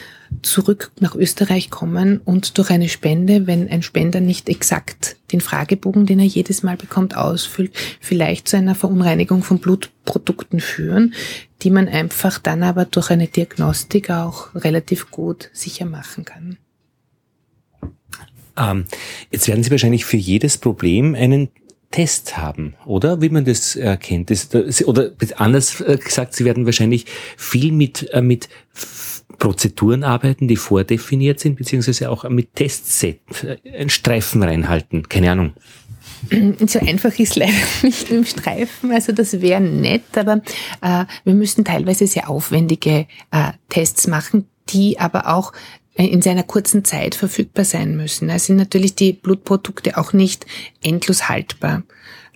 zurück 0.42 0.90
nach 1.00 1.14
Österreich 1.14 1.70
kommen 1.70 2.20
und 2.24 2.58
durch 2.58 2.70
eine 2.70 2.88
Spende, 2.88 3.46
wenn 3.46 3.68
ein 3.68 3.82
Spender 3.82 4.20
nicht 4.20 4.48
exakt 4.48 5.16
den 5.32 5.40
Fragebogen, 5.40 6.06
den 6.06 6.20
er 6.20 6.26
jedes 6.26 6.62
Mal 6.62 6.76
bekommt, 6.76 7.16
ausfüllt, 7.16 7.72
vielleicht 8.00 8.48
zu 8.48 8.56
einer 8.56 8.74
Verunreinigung 8.74 9.42
von 9.42 9.58
Blutprodukten 9.58 10.60
führen, 10.60 11.14
die 11.62 11.70
man 11.70 11.88
einfach 11.88 12.38
dann 12.38 12.62
aber 12.62 12.84
durch 12.84 13.10
eine 13.10 13.26
Diagnostik 13.26 14.10
auch 14.10 14.54
relativ 14.54 15.10
gut 15.10 15.50
sicher 15.52 15.86
machen 15.86 16.24
kann. 16.24 16.58
Ähm, 18.56 18.84
jetzt 19.30 19.48
werden 19.48 19.62
Sie 19.62 19.70
wahrscheinlich 19.70 20.04
für 20.04 20.16
jedes 20.16 20.58
Problem 20.58 21.14
einen 21.14 21.48
Test 21.90 22.36
haben, 22.36 22.74
oder? 22.84 23.22
Wie 23.22 23.30
man 23.30 23.44
das 23.44 23.74
erkennt. 23.74 24.30
Das, 24.30 24.84
oder 24.84 25.12
anders 25.36 25.82
gesagt, 26.04 26.34
Sie 26.34 26.44
werden 26.44 26.66
wahrscheinlich 26.66 27.06
viel 27.36 27.72
mit, 27.72 28.10
äh, 28.12 28.20
mit 28.20 28.48
Prozeduren 29.38 30.04
arbeiten, 30.04 30.48
die 30.48 30.56
vordefiniert 30.56 31.38
sind, 31.40 31.56
beziehungsweise 31.56 32.10
auch 32.10 32.28
mit 32.28 32.54
Testset, 32.54 33.20
äh, 33.44 33.78
ein 33.78 33.90
Streifen 33.90 34.42
reinhalten, 34.42 35.08
keine 35.08 35.32
Ahnung. 35.32 35.52
So 36.66 36.80
einfach 36.80 37.16
ist 37.18 37.36
leider 37.36 37.52
nicht 37.82 38.10
mit 38.10 38.10
dem 38.10 38.24
Streifen, 38.24 38.90
also 38.90 39.12
das 39.12 39.40
wäre 39.40 39.60
nett, 39.60 40.16
aber 40.16 40.40
äh, 40.80 41.04
wir 41.24 41.34
müssen 41.34 41.64
teilweise 41.64 42.06
sehr 42.06 42.28
aufwendige 42.28 43.06
äh, 43.30 43.52
Tests 43.68 44.08
machen, 44.08 44.46
die 44.70 44.98
aber 44.98 45.28
auch 45.28 45.52
in 45.94 46.22
seiner 46.22 46.44
kurzen 46.44 46.84
Zeit 46.84 47.14
verfügbar 47.14 47.64
sein 47.64 47.96
müssen. 47.96 48.28
Da 48.28 48.38
sind 48.38 48.56
natürlich 48.56 48.94
die 48.94 49.12
Blutprodukte 49.12 49.96
auch 49.96 50.12
nicht 50.12 50.46
endlos 50.80 51.28
haltbar. 51.28 51.82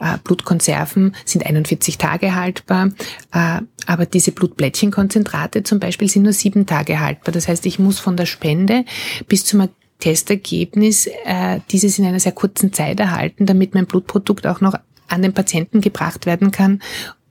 Äh, 0.03 0.19
Blutkonserven 0.25 1.15
sind 1.25 1.47
41 1.47 1.97
Tage 1.97 2.35
haltbar, 2.35 2.91
äh, 3.33 3.61
aber 3.87 4.05
diese 4.05 4.33
Blutblättchenkonzentrate 4.33 5.63
zum 5.63 5.79
Beispiel 5.79 6.11
sind 6.11 6.25
nur 6.25 6.33
sieben 6.33 6.67
Tage 6.67 6.99
haltbar. 6.99 7.33
Das 7.33 7.47
heißt, 7.47 7.65
ich 7.67 7.79
muss 7.79 8.01
von 8.01 8.17
der 8.17 8.27
Spende 8.27 8.85
bis 9.29 9.45
zum 9.45 9.69
Testergebnis 10.01 11.09
äh, 11.25 11.61
dieses 11.71 12.01
in 12.01 12.05
einer 12.05 12.19
sehr 12.19 12.33
kurzen 12.33 12.73
Zeit 12.73 12.99
erhalten, 12.99 13.47
damit 13.47 13.75
mein 13.75 13.87
Blutprodukt 13.87 14.45
auch 14.49 14.61
noch 14.61 14.75
an 15.07 15.23
den 15.23 15.35
Patienten 15.35 15.81
gebracht 15.81 16.27
werden 16.27 16.51
kann, 16.51 16.83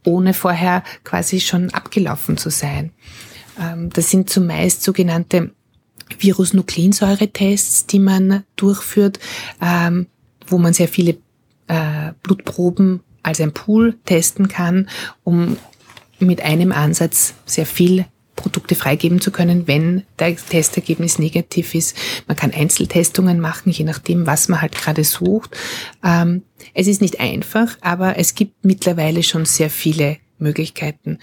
ohne 0.05 0.33
vorher 0.33 0.83
quasi 1.03 1.41
schon 1.41 1.71
abgelaufen 1.71 2.37
zu 2.37 2.49
sein. 2.49 2.91
Ähm, 3.59 3.89
das 3.89 4.09
sind 4.09 4.29
zumeist 4.29 4.81
sogenannte 4.83 5.51
Virusnukleinsäure-Tests, 6.17 7.87
die 7.87 7.99
man 7.99 8.43
durchführt, 8.55 9.19
ähm, 9.61 10.07
wo 10.47 10.57
man 10.57 10.71
sehr 10.73 10.87
viele 10.87 11.17
äh, 11.71 12.13
Blutproben 12.21 12.99
als 13.23 13.39
ein 13.39 13.53
Pool 13.53 13.97
testen 14.05 14.47
kann, 14.49 14.89
um 15.23 15.57
mit 16.19 16.41
einem 16.41 16.71
Ansatz 16.71 17.33
sehr 17.45 17.65
viel 17.65 18.05
Produkte 18.35 18.75
freigeben 18.75 19.21
zu 19.21 19.31
können, 19.31 19.67
wenn 19.67 20.03
das 20.17 20.45
Testergebnis 20.45 21.19
negativ 21.19 21.75
ist. 21.75 21.95
Man 22.27 22.35
kann 22.35 22.51
Einzeltestungen 22.51 23.39
machen, 23.39 23.71
je 23.71 23.85
nachdem, 23.85 24.25
was 24.25 24.49
man 24.49 24.61
halt 24.61 24.73
gerade 24.73 25.03
sucht. 25.03 25.55
Ähm, 26.03 26.43
es 26.73 26.87
ist 26.87 27.01
nicht 27.01 27.19
einfach, 27.19 27.77
aber 27.81 28.17
es 28.17 28.35
gibt 28.35 28.65
mittlerweile 28.65 29.23
schon 29.23 29.45
sehr 29.45 29.69
viele 29.69 30.17
Möglichkeiten. 30.39 31.19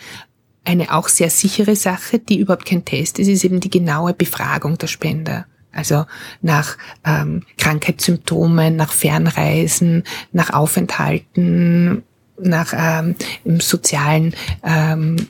Eine 0.64 0.94
auch 0.94 1.08
sehr 1.08 1.30
sichere 1.30 1.76
Sache, 1.76 2.18
die 2.18 2.38
überhaupt 2.38 2.66
kein 2.66 2.84
Test 2.84 3.18
ist, 3.18 3.28
ist 3.28 3.44
eben 3.44 3.60
die 3.60 3.70
genaue 3.70 4.14
Befragung 4.14 4.78
der 4.78 4.86
Spender. 4.86 5.46
Also 5.72 6.06
nach 6.42 6.76
ähm, 7.04 7.42
Krankheitssymptomen, 7.56 8.76
nach 8.76 8.92
Fernreisen, 8.92 10.04
nach 10.32 10.50
Aufenthalten, 10.50 12.02
nach 12.40 12.72
ähm, 12.76 13.14
im 13.44 13.60
sozialen 13.60 14.34
ähm, 14.62 15.28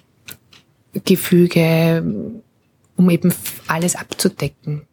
Gefüge, 1.04 2.04
um 2.96 3.10
eben 3.10 3.32
alles 3.66 3.96
abzudecken. 3.96 4.87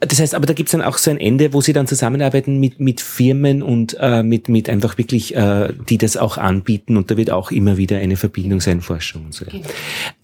Das 0.00 0.20
heißt, 0.20 0.34
aber 0.34 0.46
da 0.46 0.52
gibt's 0.52 0.72
dann 0.72 0.82
auch 0.82 0.98
so 0.98 1.10
ein 1.10 1.18
Ende, 1.18 1.52
wo 1.52 1.60
Sie 1.60 1.72
dann 1.72 1.86
zusammenarbeiten 1.86 2.58
mit, 2.58 2.80
mit 2.80 3.00
Firmen 3.00 3.62
und 3.62 3.96
äh, 4.00 4.22
mit, 4.22 4.48
mit 4.48 4.68
einfach 4.68 4.98
wirklich, 4.98 5.34
äh, 5.34 5.72
die 5.88 5.98
das 5.98 6.16
auch 6.16 6.36
anbieten 6.36 6.96
und 6.96 7.10
da 7.10 7.16
wird 7.16 7.30
auch 7.30 7.50
immer 7.50 7.76
wieder 7.76 7.98
eine 7.98 8.16
Verbindung 8.16 8.60
sein, 8.60 8.80
Forschung 8.80 9.26
und 9.26 9.34
so. 9.34 9.44
Genau. 9.46 9.66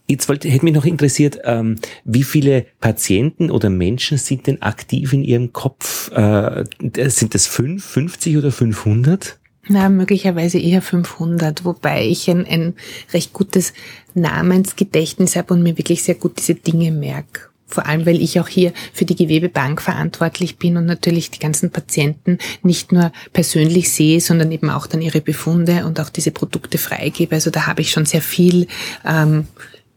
Jetzt 0.07 0.27
wollte, 0.27 0.49
hätte 0.49 0.65
mich 0.65 0.73
noch 0.73 0.85
interessiert, 0.85 1.39
ähm, 1.45 1.77
wie 2.03 2.23
viele 2.23 2.65
Patienten 2.79 3.49
oder 3.49 3.69
Menschen 3.69 4.17
sind 4.17 4.45
denn 4.45 4.61
aktiv 4.61 5.13
in 5.13 5.23
Ihrem 5.23 5.53
Kopf? 5.53 6.11
Äh, 6.11 6.65
sind 7.09 7.33
das 7.33 7.47
fünf, 7.47 7.85
50 7.85 8.37
oder 8.37 8.51
500? 8.51 9.39
Na, 9.69 9.89
möglicherweise 9.89 10.59
eher 10.59 10.81
500, 10.81 11.63
wobei 11.63 12.05
ich 12.05 12.29
ein, 12.29 12.45
ein 12.45 12.73
recht 13.13 13.31
gutes 13.31 13.73
Namensgedächtnis 14.15 15.35
habe 15.35 15.53
und 15.53 15.63
mir 15.63 15.77
wirklich 15.77 16.03
sehr 16.03 16.15
gut 16.15 16.39
diese 16.39 16.55
Dinge 16.55 16.91
merke 16.91 17.50
vor 17.73 17.85
allem 17.85 18.05
weil 18.05 18.21
ich 18.21 18.39
auch 18.39 18.47
hier 18.47 18.73
für 18.93 19.05
die 19.05 19.15
Gewebebank 19.15 19.81
verantwortlich 19.81 20.57
bin 20.57 20.77
und 20.77 20.85
natürlich 20.85 21.31
die 21.31 21.39
ganzen 21.39 21.71
Patienten 21.71 22.37
nicht 22.63 22.91
nur 22.91 23.11
persönlich 23.33 23.91
sehe, 23.91 24.21
sondern 24.21 24.51
eben 24.51 24.69
auch 24.69 24.87
dann 24.87 25.01
ihre 25.01 25.21
Befunde 25.21 25.85
und 25.85 25.99
auch 25.99 26.09
diese 26.09 26.31
Produkte 26.31 26.77
freigebe. 26.77 27.35
Also 27.35 27.49
da 27.49 27.67
habe 27.67 27.81
ich 27.81 27.91
schon 27.91 28.05
sehr 28.05 28.21
viel 28.21 28.67
ähm, 29.05 29.47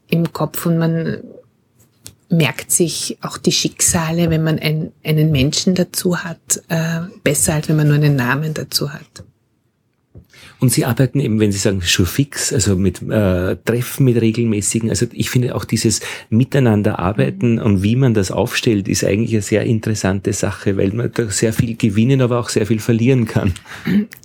im 0.09 0.31
Kopf 0.31 0.65
und 0.65 0.77
man 0.77 1.17
merkt 2.29 2.71
sich 2.71 3.17
auch 3.21 3.37
die 3.37 3.51
Schicksale, 3.51 4.29
wenn 4.29 4.43
man 4.43 4.59
ein, 4.59 4.91
einen 5.03 5.31
Menschen 5.31 5.75
dazu 5.75 6.23
hat, 6.23 6.61
äh, 6.69 7.01
besser 7.23 7.53
als 7.55 7.69
wenn 7.69 7.77
man 7.77 7.87
nur 7.87 7.97
einen 7.97 8.15
Namen 8.15 8.53
dazu 8.53 8.91
hat. 8.91 9.24
Und 10.65 10.71
Sie 10.71 10.83
arbeiten 10.83 11.19
eben, 11.19 11.39
wenn 11.39 11.51
Sie 11.51 11.59
sagen, 11.59 11.83
schon 11.83 12.07
fix, 12.07 12.51
also 12.51 12.75
mit 12.75 12.99
äh, 13.03 13.55
Treffen, 13.65 14.03
mit 14.03 14.19
regelmäßigen. 14.19 14.89
Also 14.89 15.05
ich 15.11 15.29
finde 15.29 15.53
auch 15.53 15.63
dieses 15.63 16.01
Miteinander 16.31 16.97
arbeiten 16.97 17.59
und 17.59 17.83
wie 17.83 17.95
man 17.95 18.15
das 18.15 18.31
aufstellt, 18.31 18.87
ist 18.87 19.03
eigentlich 19.03 19.33
eine 19.33 19.43
sehr 19.43 19.61
interessante 19.61 20.33
Sache, 20.33 20.75
weil 20.75 20.89
man 20.89 21.11
da 21.13 21.29
sehr 21.29 21.53
viel 21.53 21.75
gewinnen, 21.75 22.19
aber 22.19 22.39
auch 22.39 22.49
sehr 22.49 22.65
viel 22.65 22.79
verlieren 22.79 23.25
kann. 23.25 23.53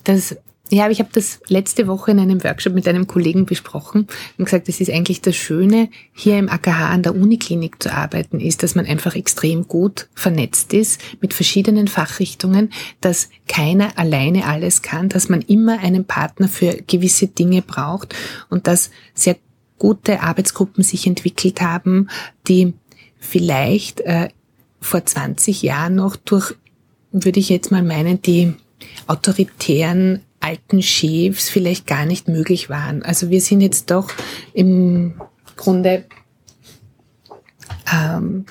Das 0.04 0.34
ja, 0.70 0.84
aber 0.84 0.92
ich 0.92 1.00
habe 1.00 1.10
das 1.12 1.40
letzte 1.48 1.88
Woche 1.88 2.12
in 2.12 2.20
einem 2.20 2.44
Workshop 2.44 2.74
mit 2.74 2.86
einem 2.86 3.06
Kollegen 3.06 3.44
besprochen 3.44 4.06
und 4.38 4.44
gesagt, 4.44 4.68
das 4.68 4.80
ist 4.80 4.90
eigentlich 4.90 5.20
das 5.20 5.34
Schöne, 5.34 5.88
hier 6.12 6.38
im 6.38 6.48
AKH 6.48 6.90
an 6.90 7.02
der 7.02 7.14
Uniklinik 7.14 7.82
zu 7.82 7.92
arbeiten, 7.92 8.38
ist, 8.38 8.62
dass 8.62 8.76
man 8.76 8.86
einfach 8.86 9.16
extrem 9.16 9.66
gut 9.66 10.08
vernetzt 10.14 10.72
ist 10.72 11.00
mit 11.20 11.34
verschiedenen 11.34 11.88
Fachrichtungen, 11.88 12.72
dass 13.00 13.30
keiner 13.48 13.98
alleine 13.98 14.46
alles 14.46 14.82
kann, 14.82 15.08
dass 15.08 15.28
man 15.28 15.40
immer 15.42 15.80
einen 15.80 16.04
Partner 16.04 16.46
für 16.46 16.78
gewisse 16.86 17.26
Dinge 17.26 17.62
braucht 17.62 18.14
und 18.48 18.66
dass 18.68 18.90
sehr 19.12 19.36
gute 19.78 20.22
Arbeitsgruppen 20.22 20.84
sich 20.84 21.06
entwickelt 21.06 21.60
haben, 21.60 22.08
die 22.46 22.74
vielleicht 23.18 24.02
äh, 24.02 24.28
vor 24.80 25.04
20 25.04 25.62
Jahren 25.62 25.96
noch 25.96 26.16
durch, 26.16 26.54
würde 27.10 27.40
ich 27.40 27.48
jetzt 27.48 27.72
mal 27.72 27.82
meinen, 27.82 28.22
die 28.22 28.54
autoritären 29.08 30.20
alten 30.50 30.82
Chefs 30.82 31.48
vielleicht 31.48 31.86
gar 31.86 32.06
nicht 32.06 32.26
möglich 32.26 32.68
waren. 32.68 33.02
Also 33.02 33.30
wir 33.30 33.40
sind 33.40 33.60
jetzt 33.60 33.90
doch 33.90 34.10
im 34.52 35.20
Grunde 35.56 36.04
ähm, 37.92 38.46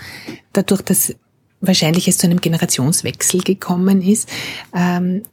dadurch, 0.54 0.82
dass 0.82 1.16
wahrscheinlich 1.60 2.08
es 2.08 2.18
zu 2.18 2.28
einem 2.28 2.40
Generationswechsel 2.40 3.42
gekommen 3.42 4.02
ist, 4.02 4.30
ähm, 4.74 5.24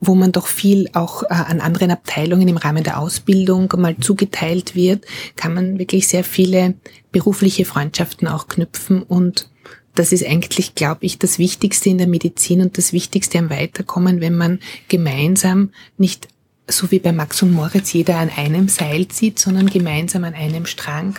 wo 0.00 0.16
man 0.16 0.32
doch 0.32 0.48
viel 0.48 0.88
auch 0.92 1.22
äh, 1.22 1.28
an 1.28 1.60
anderen 1.60 1.92
Abteilungen 1.92 2.48
im 2.48 2.56
Rahmen 2.56 2.82
der 2.82 2.98
Ausbildung 2.98 3.72
mal 3.76 3.96
zugeteilt 3.98 4.74
wird, 4.74 5.04
kann 5.36 5.54
man 5.54 5.78
wirklich 5.78 6.08
sehr 6.08 6.24
viele 6.24 6.74
berufliche 7.12 7.64
Freundschaften 7.64 8.26
auch 8.26 8.48
knüpfen 8.48 9.04
und 9.04 9.48
das 9.94 10.12
ist 10.12 10.24
eigentlich, 10.24 10.74
glaube 10.74 11.04
ich, 11.04 11.18
das 11.18 11.38
Wichtigste 11.38 11.90
in 11.90 11.98
der 11.98 12.06
Medizin 12.06 12.60
und 12.60 12.78
das 12.78 12.92
Wichtigste 12.92 13.38
am 13.38 13.50
Weiterkommen, 13.50 14.20
wenn 14.20 14.36
man 14.36 14.60
gemeinsam 14.88 15.70
nicht 15.98 16.28
so 16.68 16.90
wie 16.90 16.98
bei 16.98 17.12
Max 17.12 17.42
und 17.42 17.52
Moritz 17.52 17.92
jeder 17.92 18.16
an 18.16 18.30
einem 18.30 18.68
Seil 18.68 19.08
zieht, 19.08 19.38
sondern 19.38 19.66
gemeinsam 19.66 20.24
an 20.24 20.34
einem 20.34 20.66
Strang 20.66 21.18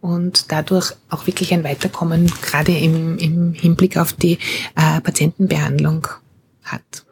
und 0.00 0.52
dadurch 0.52 0.92
auch 1.10 1.26
wirklich 1.26 1.52
ein 1.52 1.64
Weiterkommen 1.64 2.30
gerade 2.42 2.76
im, 2.76 3.18
im 3.18 3.52
Hinblick 3.52 3.96
auf 3.96 4.12
die 4.12 4.38
äh, 4.76 5.00
Patientenbehandlung 5.00 6.06
hat. 6.62 7.05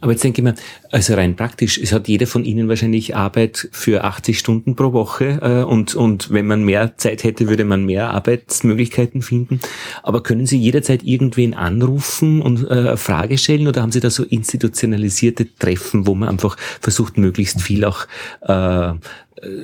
Aber 0.00 0.12
jetzt 0.12 0.24
denke 0.24 0.40
ich 0.40 0.44
mir, 0.44 0.54
also 0.90 1.14
rein 1.14 1.36
praktisch, 1.36 1.78
es 1.78 1.92
hat 1.92 2.08
jeder 2.08 2.26
von 2.26 2.44
Ihnen 2.44 2.68
wahrscheinlich 2.68 3.14
Arbeit 3.14 3.68
für 3.70 4.04
80 4.04 4.38
Stunden 4.38 4.74
pro 4.74 4.92
Woche 4.92 5.40
äh, 5.42 5.64
und, 5.64 5.94
und 5.94 6.32
wenn 6.32 6.46
man 6.46 6.64
mehr 6.64 6.96
Zeit 6.96 7.22
hätte, 7.22 7.48
würde 7.48 7.64
man 7.64 7.84
mehr 7.84 8.10
Arbeitsmöglichkeiten 8.10 9.20
finden. 9.20 9.60
Aber 10.02 10.22
können 10.22 10.46
Sie 10.46 10.58
jederzeit 10.58 11.02
irgendwen 11.02 11.52
anrufen 11.52 12.40
und 12.40 12.68
äh, 12.70 12.96
Frage 12.96 13.36
stellen 13.36 13.68
oder 13.68 13.82
haben 13.82 13.92
Sie 13.92 14.00
da 14.00 14.08
so 14.10 14.24
institutionalisierte 14.24 15.54
Treffen, 15.56 16.06
wo 16.06 16.14
man 16.14 16.30
einfach 16.30 16.56
versucht, 16.80 17.18
möglichst 17.18 17.60
viel 17.60 17.84
auch 17.84 18.06
äh, 18.40 18.94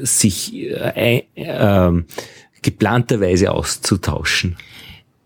sich 0.03 0.55
äh, 0.55 1.23
äh, 1.35 1.93
geplanterweise 2.61 3.53
auszutauschen? 3.53 4.57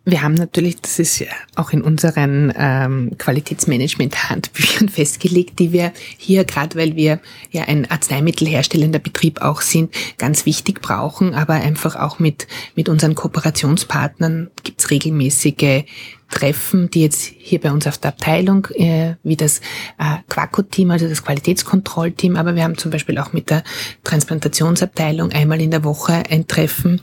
Wir 0.07 0.23
haben 0.23 0.35
natürlich, 0.35 0.81
das 0.81 0.99
ist 0.99 1.19
ja 1.19 1.27
auch 1.57 1.73
in 1.73 1.83
unseren 1.83 2.53
ähm, 2.57 3.13
Qualitätsmanagement-Handbüchern 3.19 4.89
festgelegt, 4.89 5.59
die 5.59 5.73
wir 5.73 5.93
hier, 6.17 6.45
gerade 6.45 6.77
weil 6.79 6.97
wir 6.97 7.21
ja 7.51 7.65
ein 7.65 7.91
arzneimittelherstellender 7.91 8.99
Betrieb 8.99 9.43
auch 9.43 9.61
sind, 9.61 9.95
ganz 10.17 10.47
wichtig 10.47 10.81
brauchen, 10.81 11.35
aber 11.35 11.55
einfach 11.55 11.97
auch 11.97 12.19
mit, 12.19 12.47
mit 12.75 12.89
unseren 12.89 13.15
Kooperationspartnern 13.15 14.51
gibt's 14.63 14.91
regelmäßige 14.91 15.85
Treffen, 16.31 16.91
die 16.91 17.03
jetzt 17.03 17.33
hier 17.37 17.61
bei 17.61 17.71
uns 17.71 17.87
auf 17.87 17.99
der 17.99 18.13
Abteilung, 18.13 18.69
äh, 18.75 19.17
wie 19.23 19.37
das 19.37 19.61
äh, 19.99 20.17
Quaco-Team, 20.29 20.91
also 20.93 21.09
das 21.09 21.25
Qualitätskontrollteam, 21.25 22.37
aber 22.37 22.55
wir 22.55 22.65
haben 22.65 22.79
zum 22.79 22.91
Beispiel 22.91 23.19
auch 23.19 23.33
mit 23.33 23.51
der 23.51 23.65
Transplantationsabteilung 24.05 25.33
einmal 25.33 25.61
in 25.61 25.73
der 25.73 25.85
Woche 25.85 26.23
ein 26.31 26.47
Treffen, 26.47 27.03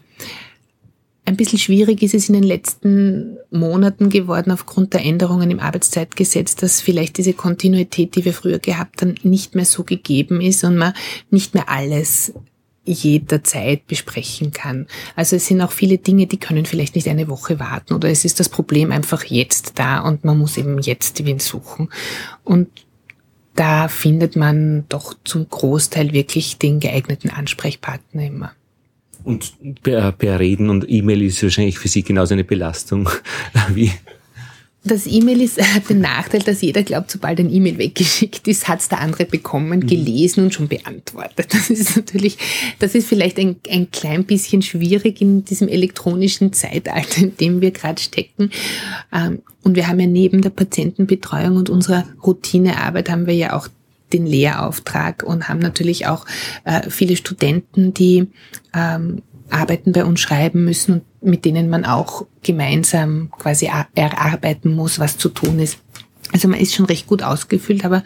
ein 1.27 1.35
bisschen 1.35 1.59
schwierig 1.59 2.01
ist 2.03 2.13
es 2.13 2.29
in 2.29 2.35
den 2.35 2.43
letzten 2.43 3.37
Monaten 3.51 4.09
geworden 4.09 4.49
aufgrund 4.49 4.93
der 4.93 5.03
Änderungen 5.03 5.51
im 5.51 5.59
Arbeitszeitgesetz, 5.59 6.55
dass 6.55 6.79
vielleicht 6.79 7.17
diese 7.17 7.33
Kontinuität, 7.33 8.15
die 8.15 8.23
wir 8.23 8.33
früher 8.33 8.59
gehabt 8.59 9.01
haben, 9.01 9.15
nicht 9.23 9.53
mehr 9.53 9.65
so 9.65 9.83
gegeben 9.83 10.39
ist 10.39 10.63
und 10.63 10.77
man 10.77 10.93
nicht 11.29 11.53
mehr 11.53 11.67
alles 11.67 12.33
jederzeit 12.85 13.85
besprechen 13.87 14.51
kann. 14.51 14.87
Also 15.17 15.35
es 15.35 15.47
sind 15.47 15.59
auch 15.59 15.73
viele 15.73 15.97
Dinge, 15.97 16.27
die 16.27 16.37
können 16.37 16.65
vielleicht 16.65 16.95
nicht 16.95 17.09
eine 17.09 17.27
Woche 17.27 17.59
warten 17.59 17.93
oder 17.93 18.09
es 18.09 18.23
ist 18.23 18.39
das 18.39 18.47
Problem 18.47 18.93
einfach 18.93 19.25
jetzt 19.25 19.77
da 19.77 19.99
und 19.99 20.23
man 20.23 20.37
muss 20.37 20.55
eben 20.55 20.79
jetzt 20.79 21.25
wen 21.25 21.39
suchen. 21.39 21.89
Und 22.45 22.69
da 23.53 23.89
findet 23.89 24.37
man 24.37 24.85
doch 24.87 25.13
zum 25.25 25.49
Großteil 25.49 26.13
wirklich 26.13 26.57
den 26.57 26.79
geeigneten 26.79 27.31
Ansprechpartner 27.31 28.25
immer. 28.25 28.53
Und 29.27 29.53
per, 29.83 30.13
per 30.13 30.39
Reden 30.39 30.69
und 30.69 30.89
E-Mail 30.89 31.21
ist 31.21 31.43
wahrscheinlich 31.43 31.77
für 31.77 31.89
Sie 31.89 32.01
genauso 32.01 32.33
eine 32.33 32.45
Belastung 32.45 33.09
wie 33.73 33.91
das 34.87 35.05
E-Mail 35.05 35.41
ist, 35.41 35.61
hat 35.61 35.89
den 35.89 35.99
Nachteil, 35.99 36.41
dass 36.41 36.61
jeder 36.61 36.81
glaubt, 36.81 37.11
sobald 37.11 37.41
ein 37.41 37.53
E-Mail 37.53 37.77
weggeschickt 37.77 38.47
ist, 38.47 38.69
hat 38.69 38.79
es 38.79 38.87
der 38.87 39.01
andere 39.01 39.25
bekommen, 39.25 39.81
mhm. 39.81 39.87
gelesen 39.87 40.45
und 40.45 40.53
schon 40.53 40.69
beantwortet. 40.69 41.53
Das 41.53 41.69
ist 41.69 41.97
natürlich, 41.97 42.37
das 42.79 42.95
ist 42.95 43.09
vielleicht 43.09 43.37
ein, 43.37 43.57
ein 43.69 43.91
klein 43.91 44.23
bisschen 44.23 44.61
schwierig 44.61 45.19
in 45.19 45.43
diesem 45.43 45.67
elektronischen 45.67 46.53
Zeitalter, 46.53 47.21
in 47.21 47.35
dem 47.35 47.59
wir 47.59 47.71
gerade 47.71 48.01
stecken. 48.01 48.51
Ähm, 49.13 49.39
und 49.61 49.75
wir 49.75 49.89
haben 49.89 49.99
ja 49.99 50.07
neben 50.07 50.41
der 50.41 50.51
Patientenbetreuung 50.51 51.57
und 51.57 51.69
unserer 51.69 52.05
Routinearbeit 52.25 53.09
haben 53.09 53.27
wir 53.27 53.35
ja 53.35 53.57
auch 53.57 53.67
den 54.13 54.25
Lehrauftrag 54.25 55.23
und 55.23 55.49
haben 55.49 55.59
natürlich 55.59 56.07
auch 56.07 56.25
äh, 56.63 56.89
viele 56.89 57.15
Studenten, 57.15 57.93
die 57.93 58.29
ähm, 58.73 59.21
Arbeiten 59.49 59.91
bei 59.91 60.03
uns 60.03 60.19
schreiben 60.19 60.65
müssen 60.65 61.01
und 61.21 61.29
mit 61.29 61.45
denen 61.45 61.69
man 61.69 61.85
auch 61.85 62.25
gemeinsam 62.43 63.31
quasi 63.31 63.69
erarbeiten 63.95 64.75
muss, 64.75 64.99
was 64.99 65.17
zu 65.17 65.29
tun 65.29 65.59
ist. 65.59 65.79
Also 66.33 66.47
man 66.47 66.59
ist 66.59 66.75
schon 66.75 66.85
recht 66.85 67.07
gut 67.07 67.23
ausgefüllt, 67.23 67.85
aber 67.85 68.03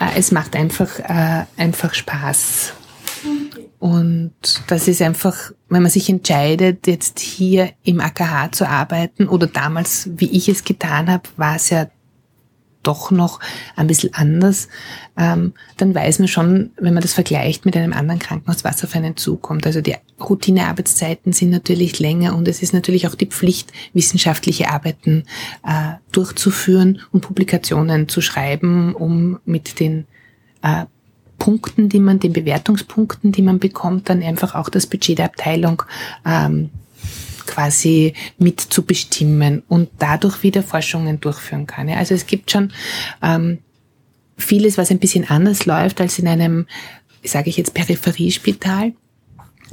äh, 0.00 0.16
es 0.16 0.32
macht 0.32 0.56
einfach, 0.56 0.98
äh, 0.98 1.44
einfach 1.56 1.94
Spaß. 1.94 2.72
Und 3.78 4.32
das 4.66 4.88
ist 4.88 5.00
einfach, 5.00 5.52
wenn 5.68 5.82
man 5.82 5.90
sich 5.90 6.08
entscheidet, 6.10 6.86
jetzt 6.86 7.18
hier 7.18 7.70
im 7.82 8.00
AKH 8.00 8.52
zu 8.52 8.68
arbeiten 8.68 9.26
oder 9.28 9.46
damals, 9.46 10.08
wie 10.16 10.30
ich 10.30 10.48
es 10.48 10.64
getan 10.64 11.10
habe, 11.10 11.28
war 11.36 11.56
es 11.56 11.70
ja 11.70 11.86
doch 12.82 13.10
noch 13.10 13.40
ein 13.76 13.86
bisschen 13.86 14.14
anders, 14.14 14.68
ähm, 15.16 15.52
dann 15.76 15.94
weiß 15.94 16.18
man 16.18 16.28
schon, 16.28 16.70
wenn 16.76 16.94
man 16.94 17.02
das 17.02 17.12
vergleicht 17.12 17.66
mit 17.66 17.76
einem 17.76 17.92
anderen 17.92 18.20
Krankenhaus, 18.20 18.64
was 18.64 18.82
auf 18.84 18.94
einen 18.94 19.16
zukommt. 19.16 19.66
Also 19.66 19.80
die 19.80 19.96
Routinearbeitszeiten 20.20 21.32
sind 21.32 21.50
natürlich 21.50 21.98
länger 21.98 22.36
und 22.36 22.48
es 22.48 22.62
ist 22.62 22.72
natürlich 22.72 23.06
auch 23.06 23.14
die 23.14 23.26
Pflicht, 23.26 23.72
wissenschaftliche 23.92 24.70
Arbeiten 24.70 25.24
äh, 25.66 25.94
durchzuführen 26.12 27.00
und 27.12 27.20
Publikationen 27.20 28.08
zu 28.08 28.20
schreiben, 28.20 28.94
um 28.94 29.38
mit 29.44 29.80
den 29.80 30.06
äh, 30.62 30.86
Punkten, 31.38 31.88
die 31.88 32.00
man, 32.00 32.20
den 32.20 32.32
Bewertungspunkten, 32.32 33.32
die 33.32 33.42
man 33.42 33.58
bekommt, 33.58 34.08
dann 34.08 34.22
einfach 34.22 34.54
auch 34.54 34.68
das 34.68 34.86
Budget 34.86 35.18
der 35.18 35.26
Abteilung 35.26 35.82
ähm, 36.24 36.70
quasi 37.50 38.14
mitzubestimmen 38.38 39.62
und 39.68 39.90
dadurch 39.98 40.42
wieder 40.44 40.62
Forschungen 40.62 41.20
durchführen 41.20 41.66
kann. 41.66 41.88
Also 41.88 42.14
es 42.14 42.26
gibt 42.26 42.50
schon 42.52 42.72
ähm, 43.22 43.58
vieles, 44.38 44.78
was 44.78 44.90
ein 44.90 45.00
bisschen 45.00 45.28
anders 45.28 45.66
läuft 45.66 46.00
als 46.00 46.18
in 46.18 46.28
einem, 46.28 46.66
sage 47.24 47.50
ich 47.50 47.56
jetzt, 47.56 47.74
Peripheriespital. 47.74 48.92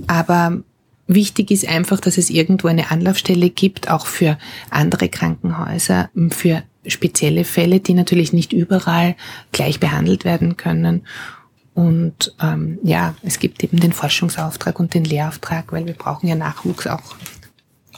Aber 0.07 0.63
wichtig 1.05 1.51
ist 1.51 1.67
einfach, 1.67 1.99
dass 1.99 2.17
es 2.17 2.31
irgendwo 2.31 2.67
eine 2.67 2.89
Anlaufstelle 2.89 3.51
gibt, 3.51 3.89
auch 3.89 4.07
für 4.07 4.37
andere 4.71 5.07
Krankenhäuser, 5.07 6.09
für 6.31 6.63
spezielle 6.87 7.43
Fälle, 7.43 7.79
die 7.79 7.93
natürlich 7.93 8.33
nicht 8.33 8.53
überall 8.53 9.15
gleich 9.51 9.79
behandelt 9.79 10.25
werden 10.25 10.57
können. 10.57 11.03
Und 11.73 12.35
ähm, 12.41 12.79
ja, 12.81 13.13
es 13.21 13.37
gibt 13.37 13.63
eben 13.63 13.79
den 13.79 13.93
Forschungsauftrag 13.93 14.79
und 14.79 14.95
den 14.95 15.03
Lehrauftrag, 15.03 15.71
weil 15.71 15.85
wir 15.85 15.93
brauchen 15.93 16.27
ja 16.27 16.33
Nachwuchs 16.33 16.87
auch. 16.87 17.15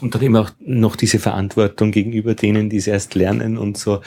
Und 0.01 0.15
dann 0.15 0.21
eben 0.21 0.35
auch 0.35 0.51
noch 0.59 0.95
diese 0.95 1.19
Verantwortung 1.19 1.91
gegenüber 1.91 2.35
denen, 2.35 2.69
die 2.69 2.77
es 2.77 2.87
erst 2.87 3.15
lernen 3.15 3.57
und 3.57 3.77
so. 3.77 4.01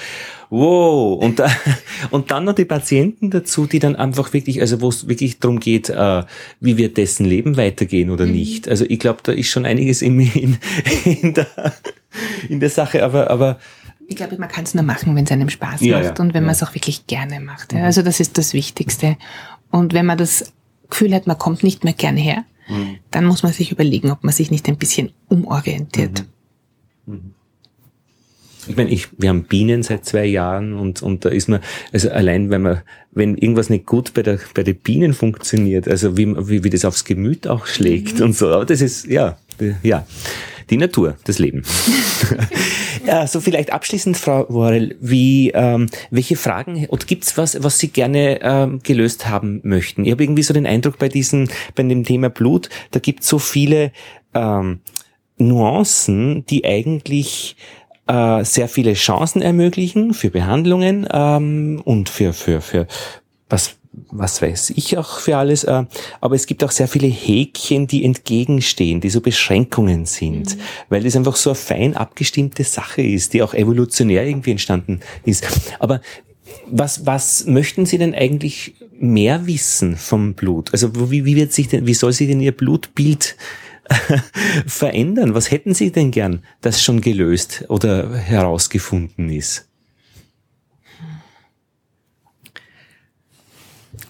Wow. 0.50 1.22
Und, 1.22 1.38
da, 1.38 1.50
und 2.10 2.30
dann 2.30 2.44
noch 2.44 2.54
die 2.54 2.64
Patienten 2.64 3.30
dazu, 3.30 3.66
die 3.66 3.78
dann 3.78 3.96
einfach 3.96 4.32
wirklich, 4.32 4.60
also 4.60 4.80
wo 4.80 4.88
es 4.88 5.08
wirklich 5.08 5.38
darum 5.38 5.60
geht, 5.60 5.88
äh, 5.90 6.24
wie 6.60 6.76
wird 6.76 6.96
dessen 6.96 7.26
Leben 7.26 7.56
weitergehen 7.56 8.10
oder 8.10 8.26
mhm. 8.26 8.32
nicht. 8.32 8.68
Also 8.68 8.84
ich 8.88 8.98
glaube, 8.98 9.20
da 9.22 9.32
ist 9.32 9.48
schon 9.48 9.66
einiges 9.66 10.02
in, 10.02 10.20
in, 10.34 10.58
in, 11.04 11.34
der, 11.34 11.46
in 12.48 12.60
der 12.60 12.70
Sache, 12.70 13.04
aber, 13.04 13.30
aber 13.30 13.58
ich 14.08 14.16
glaube, 14.16 14.36
man 14.38 14.48
kann 14.48 14.64
es 14.64 14.74
nur 14.74 14.82
machen, 14.84 15.16
wenn 15.16 15.24
es 15.24 15.30
einem 15.30 15.48
Spaß 15.48 15.80
ja, 15.80 15.98
macht 15.98 16.18
ja, 16.18 16.24
und 16.24 16.34
wenn 16.34 16.42
ja. 16.42 16.46
man 16.46 16.54
es 16.54 16.62
auch 16.62 16.74
wirklich 16.74 17.06
gerne 17.06 17.40
macht. 17.40 17.72
Ja. 17.72 17.84
Also 17.84 18.02
das 18.02 18.20
ist 18.20 18.36
das 18.36 18.52
Wichtigste. 18.52 19.16
Und 19.70 19.94
wenn 19.94 20.06
man 20.06 20.18
das 20.18 20.52
Gefühl 20.90 21.14
hat, 21.14 21.26
man 21.26 21.38
kommt 21.38 21.62
nicht 21.62 21.84
mehr 21.84 21.94
gerne 21.94 22.20
her, 22.20 22.44
mhm. 22.68 22.98
dann 23.10 23.24
muss 23.24 23.42
man 23.42 23.52
sich 23.52 23.72
überlegen, 23.72 24.10
ob 24.10 24.24
man 24.24 24.32
sich 24.32 24.50
nicht 24.50 24.68
ein 24.68 24.76
bisschen 24.76 25.12
umorientiert. 25.28 26.24
Mhm. 27.06 27.14
Mhm. 27.14 27.34
Ich 28.68 28.76
meine, 28.76 28.90
ich, 28.90 29.08
wir 29.18 29.28
haben 29.28 29.44
Bienen 29.44 29.82
seit 29.82 30.04
zwei 30.04 30.24
Jahren 30.24 30.74
und, 30.74 31.02
und 31.02 31.24
da 31.24 31.30
ist 31.30 31.48
man, 31.48 31.60
also 31.92 32.10
allein 32.10 32.50
wenn 32.50 32.62
man, 32.62 32.82
wenn 33.10 33.36
irgendwas 33.36 33.70
nicht 33.70 33.86
gut 33.86 34.14
bei 34.14 34.22
der, 34.22 34.38
bei 34.54 34.62
den 34.62 34.76
Bienen 34.76 35.14
funktioniert, 35.14 35.88
also 35.88 36.16
wie, 36.16 36.28
wie, 36.48 36.62
wie 36.62 36.70
das 36.70 36.84
aufs 36.84 37.04
Gemüt 37.04 37.48
auch 37.48 37.66
schlägt 37.66 38.18
mhm. 38.18 38.26
und 38.26 38.36
so, 38.36 38.48
aber 38.48 38.64
das 38.64 38.80
ist, 38.80 39.06
ja, 39.06 39.36
ja 39.82 40.06
die 40.70 40.76
Natur, 40.76 41.16
das 41.24 41.38
Leben. 41.38 41.62
so 43.26 43.40
vielleicht 43.40 43.72
abschließend, 43.72 44.16
Frau 44.16 44.46
Worrell, 44.48 44.96
wie, 45.00 45.50
ähm, 45.50 45.88
welche 46.10 46.36
Fragen 46.36 46.86
oder 46.88 47.04
gibt's 47.06 47.36
was, 47.36 47.62
was 47.62 47.78
Sie 47.78 47.88
gerne 47.88 48.40
ähm, 48.42 48.80
gelöst 48.82 49.28
haben 49.28 49.60
möchten? 49.64 50.04
Ich 50.04 50.12
habe 50.12 50.22
irgendwie 50.22 50.42
so 50.42 50.54
den 50.54 50.66
Eindruck 50.66 50.98
bei 50.98 51.08
diesem, 51.08 51.48
bei 51.74 51.82
dem 51.82 52.04
Thema 52.04 52.30
Blut, 52.30 52.68
da 52.90 53.00
gibt's 53.00 53.28
so 53.28 53.38
viele 53.38 53.92
ähm, 54.34 54.80
Nuancen, 55.38 56.46
die 56.46 56.64
eigentlich 56.64 57.56
äh, 58.06 58.44
sehr 58.44 58.68
viele 58.68 58.94
Chancen 58.94 59.42
ermöglichen 59.42 60.14
für 60.14 60.30
Behandlungen 60.30 61.06
ähm, 61.10 61.80
und 61.84 62.08
für, 62.08 62.32
für, 62.32 62.60
für 62.60 62.86
was 63.48 63.76
was 64.10 64.40
weiß 64.40 64.70
ich 64.70 64.96
auch 64.96 65.20
für 65.20 65.36
alles, 65.36 65.64
äh, 65.64 65.84
aber 66.20 66.34
es 66.34 66.46
gibt 66.46 66.64
auch 66.64 66.70
sehr 66.70 66.88
viele 66.88 67.08
Häkchen, 67.08 67.86
die 67.86 68.04
entgegenstehen, 68.04 69.00
die 69.00 69.10
so 69.10 69.20
Beschränkungen 69.20 70.06
sind, 70.06 70.56
mhm. 70.56 70.60
weil 70.88 71.02
das 71.02 71.16
einfach 71.16 71.36
so 71.36 71.50
eine 71.50 71.54
fein 71.54 71.96
abgestimmte 71.96 72.64
Sache 72.64 73.02
ist, 73.02 73.34
die 73.34 73.42
auch 73.42 73.54
evolutionär 73.54 74.26
irgendwie 74.26 74.52
entstanden 74.52 75.00
ist. 75.24 75.46
Aber 75.78 76.00
was, 76.66 77.06
was 77.06 77.46
möchten 77.46 77.86
Sie 77.86 77.98
denn 77.98 78.14
eigentlich 78.14 78.74
mehr 78.98 79.46
wissen 79.46 79.96
vom 79.96 80.34
Blut? 80.34 80.72
Also 80.72 81.10
wie, 81.10 81.24
wie 81.24 81.36
wird 81.36 81.52
sich 81.52 81.68
denn, 81.68 81.86
wie 81.86 81.94
soll 81.94 82.12
sich 82.12 82.28
denn 82.28 82.40
Ihr 82.40 82.52
Blutbild 82.52 83.36
verändern? 84.66 85.34
Was 85.34 85.50
hätten 85.50 85.74
Sie 85.74 85.92
denn 85.92 86.10
gern, 86.10 86.42
das 86.60 86.82
schon 86.82 87.00
gelöst 87.00 87.64
oder 87.68 88.14
herausgefunden 88.14 89.28
ist? 89.28 89.68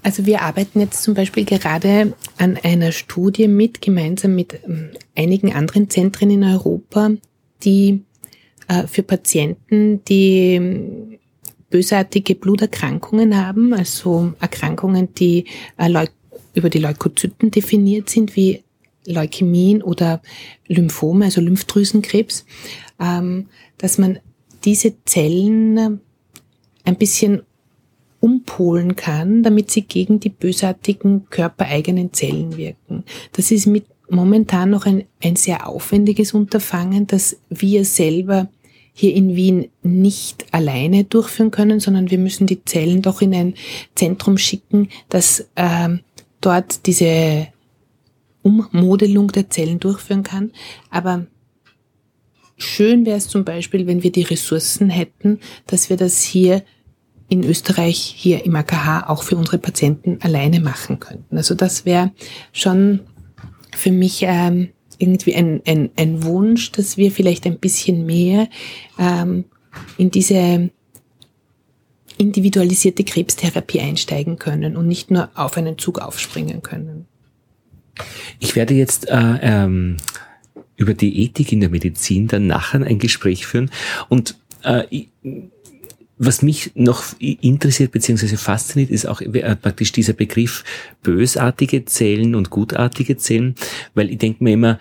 Also 0.02 0.26
wir 0.26 0.42
arbeiten 0.42 0.80
jetzt 0.80 1.02
zum 1.02 1.14
Beispiel 1.14 1.44
gerade 1.44 2.14
an 2.36 2.58
einer 2.62 2.90
Studie 2.90 3.46
mit, 3.46 3.80
gemeinsam 3.80 4.34
mit 4.34 4.58
ähm, 4.66 4.90
einigen 5.16 5.52
anderen 5.52 5.88
Zentren 5.90 6.30
in 6.30 6.42
Europa, 6.42 7.12
die 7.62 8.02
äh, 8.68 8.86
für 8.88 9.04
Patienten, 9.04 10.04
die 10.04 10.54
ähm, 10.54 11.18
bösartige 11.70 12.34
Bluterkrankungen 12.34 13.36
haben, 13.36 13.72
also 13.72 14.32
Erkrankungen, 14.40 15.14
die 15.14 15.46
äh, 15.78 16.06
über 16.54 16.68
die 16.68 16.80
Leukozyten 16.80 17.50
definiert 17.50 18.10
sind, 18.10 18.34
wie 18.34 18.64
Leukämien 19.06 19.82
oder 19.82 20.20
Lymphome, 20.66 21.26
also 21.26 21.40
Lymphdrüsenkrebs, 21.40 22.44
ähm, 23.00 23.46
dass 23.78 23.98
man 23.98 24.18
diese 24.64 24.94
Zellen 25.04 26.00
ein 26.84 26.96
bisschen 26.96 27.42
umpolen 28.22 28.94
kann, 28.94 29.42
damit 29.42 29.72
sie 29.72 29.82
gegen 29.82 30.20
die 30.20 30.28
bösartigen 30.28 31.28
körpereigenen 31.28 32.12
Zellen 32.12 32.56
wirken. 32.56 33.02
Das 33.32 33.50
ist 33.50 33.66
mit 33.66 33.84
momentan 34.08 34.70
noch 34.70 34.86
ein, 34.86 35.04
ein 35.20 35.34
sehr 35.34 35.66
aufwendiges 35.66 36.32
Unterfangen, 36.32 37.08
das 37.08 37.38
wir 37.50 37.84
selber 37.84 38.48
hier 38.92 39.12
in 39.14 39.34
Wien 39.34 39.68
nicht 39.82 40.54
alleine 40.54 41.02
durchführen 41.02 41.50
können, 41.50 41.80
sondern 41.80 42.12
wir 42.12 42.18
müssen 42.18 42.46
die 42.46 42.64
Zellen 42.64 43.02
doch 43.02 43.22
in 43.22 43.34
ein 43.34 43.54
Zentrum 43.96 44.38
schicken, 44.38 44.88
das 45.08 45.48
äh, 45.56 45.88
dort 46.40 46.86
diese 46.86 47.48
Ummodelung 48.42 49.32
der 49.32 49.50
Zellen 49.50 49.80
durchführen 49.80 50.22
kann. 50.22 50.52
Aber 50.90 51.26
schön 52.56 53.04
wäre 53.04 53.16
es 53.16 53.26
zum 53.26 53.44
Beispiel, 53.44 53.88
wenn 53.88 54.04
wir 54.04 54.12
die 54.12 54.22
Ressourcen 54.22 54.90
hätten, 54.90 55.40
dass 55.66 55.90
wir 55.90 55.96
das 55.96 56.22
hier 56.22 56.62
in 57.32 57.44
Österreich 57.44 58.14
hier 58.14 58.44
im 58.44 58.54
AKH 58.54 59.08
auch 59.08 59.22
für 59.22 59.36
unsere 59.36 59.56
Patienten 59.56 60.18
alleine 60.20 60.60
machen 60.60 61.00
könnten. 61.00 61.38
Also 61.38 61.54
das 61.54 61.86
wäre 61.86 62.12
schon 62.52 63.00
für 63.74 63.90
mich 63.90 64.22
ähm, 64.24 64.68
irgendwie 64.98 65.34
ein, 65.34 65.62
ein, 65.66 65.88
ein 65.96 66.24
Wunsch, 66.24 66.72
dass 66.72 66.98
wir 66.98 67.10
vielleicht 67.10 67.46
ein 67.46 67.58
bisschen 67.58 68.04
mehr 68.04 68.50
ähm, 68.98 69.46
in 69.96 70.10
diese 70.10 70.68
individualisierte 72.18 73.02
Krebstherapie 73.02 73.80
einsteigen 73.80 74.38
können 74.38 74.76
und 74.76 74.86
nicht 74.86 75.10
nur 75.10 75.30
auf 75.34 75.56
einen 75.56 75.78
Zug 75.78 76.00
aufspringen 76.00 76.60
können. 76.60 77.06
Ich 78.40 78.56
werde 78.56 78.74
jetzt 78.74 79.08
äh, 79.08 79.38
ähm, 79.40 79.96
über 80.76 80.92
die 80.92 81.24
Ethik 81.24 81.50
in 81.50 81.60
der 81.60 81.70
Medizin 81.70 82.28
dann 82.28 82.46
nachher 82.46 82.82
ein 82.82 82.98
Gespräch 82.98 83.46
führen 83.46 83.70
und 84.10 84.36
äh, 84.64 85.06
was 86.24 86.40
mich 86.40 86.70
noch 86.74 87.04
interessiert 87.18 87.90
bzw. 87.90 88.36
fasziniert, 88.36 88.90
ist 88.90 89.06
auch 89.06 89.20
äh, 89.20 89.56
praktisch 89.56 89.90
dieser 89.90 90.12
Begriff 90.12 90.62
bösartige 91.02 91.84
Zellen 91.84 92.36
und 92.36 92.48
gutartige 92.48 93.16
Zellen, 93.16 93.56
weil 93.94 94.08
ich 94.08 94.18
denke 94.18 94.44
mir 94.44 94.52
immer, 94.52 94.78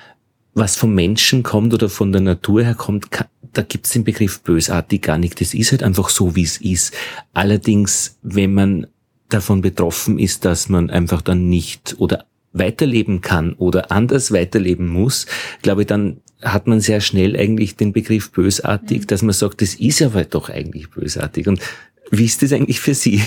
was 0.54 0.76
vom 0.76 0.94
Menschen 0.94 1.42
kommt 1.42 1.74
oder 1.74 1.90
von 1.90 2.12
der 2.12 2.22
Natur 2.22 2.64
her 2.64 2.76
kommt, 2.76 3.08
da 3.54 3.64
gibt's 3.64 3.90
den 3.90 4.04
Begriff 4.04 4.42
bösartig 4.42 5.02
gar 5.02 5.18
nicht. 5.18 5.42
Das 5.42 5.54
ist 5.56 5.72
halt 5.72 5.82
einfach 5.82 6.10
so, 6.10 6.36
wie 6.36 6.44
es 6.44 6.58
ist. 6.58 6.94
Allerdings, 7.34 8.20
wenn 8.22 8.54
man 8.54 8.88
davon 9.30 9.62
betroffen 9.62 10.20
ist, 10.20 10.46
dass 10.46 10.70
man 10.70 10.90
einfach 10.92 11.22
dann 11.22 11.50
nicht 11.50 11.96
oder 11.98 12.26
weiterleben 12.54 13.22
kann 13.22 13.54
oder 13.54 13.92
anders 13.92 14.32
weiterleben 14.32 14.88
muss, 14.90 15.26
glaube 15.64 15.82
ich, 15.82 15.88
dann 15.88 16.18
hat 16.42 16.68
man 16.68 16.80
sehr 16.80 17.02
schnell 17.02 17.38
eigentlich 17.38 17.76
den 17.76 17.94
Begriff 17.94 18.32
bösartig, 18.32 19.02
mhm. 19.02 19.08
dass 19.08 19.22
man 19.22 19.34
sagt, 19.34 19.62
das 19.62 19.76
ist 19.76 20.02
aber 20.02 20.24
doch 20.24 20.50
eigentlich 20.50 20.90
bösartig. 20.90 21.48
Und 21.48 21.62
wie 22.10 22.26
ist 22.26 22.42
das 22.42 22.54
eigentlich 22.54 22.80
für 22.80 22.94
Sie? 22.94 23.22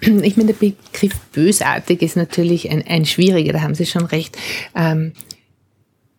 Ich 0.00 0.36
meine, 0.36 0.52
der 0.52 0.72
Begriff 0.92 1.18
bösartig 1.32 2.02
ist 2.02 2.16
natürlich 2.16 2.70
ein, 2.70 2.82
ein 2.86 3.06
schwieriger, 3.06 3.54
da 3.54 3.62
haben 3.62 3.74
Sie 3.74 3.86
schon 3.86 4.04
recht. 4.04 4.36
Ähm, 4.74 5.12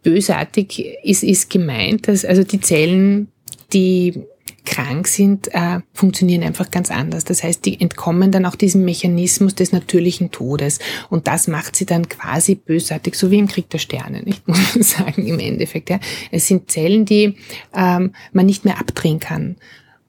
bösartig 0.02 0.84
ist, 1.04 1.24
ist 1.24 1.50
gemeint, 1.50 2.08
dass 2.08 2.26
also 2.26 2.44
die 2.44 2.60
Zellen, 2.60 3.28
die 3.74 4.24
krank 4.66 5.08
sind, 5.08 5.54
äh, 5.54 5.80
funktionieren 5.94 6.44
einfach 6.44 6.72
ganz 6.72 6.92
anders. 6.92 7.24
Das 7.24 7.44
heißt, 7.44 7.66
die 7.66 7.80
entkommen 7.80 8.32
dann 8.32 8.46
auch 8.46 8.56
diesem 8.56 8.86
Mechanismus 8.86 9.56
des 9.56 9.72
natürlichen 9.72 10.32
Todes. 10.32 10.80
Und 11.10 11.28
das 11.28 11.48
macht 11.48 11.76
sie 11.76 11.86
dann 11.86 12.08
quasi 12.10 12.56
bösartig, 12.56 13.16
so 13.16 13.32
wie 13.32 13.40
im 13.40 13.48
Krieg 13.48 13.70
der 13.70 13.80
Sterne, 13.80 14.22
nicht? 14.24 14.48
Muss 14.48 14.76
man 14.76 14.84
sagen, 14.84 15.26
im 15.26 15.40
Endeffekt. 15.40 15.90
Ja. 15.90 16.00
Es 16.32 16.48
sind 16.48 16.70
Zellen, 16.72 17.06
die 17.06 17.36
ähm, 17.76 18.14
man 18.34 18.46
nicht 18.46 18.66
mehr 18.66 18.80
abdrehen 18.80 19.20
kann. 19.20 19.56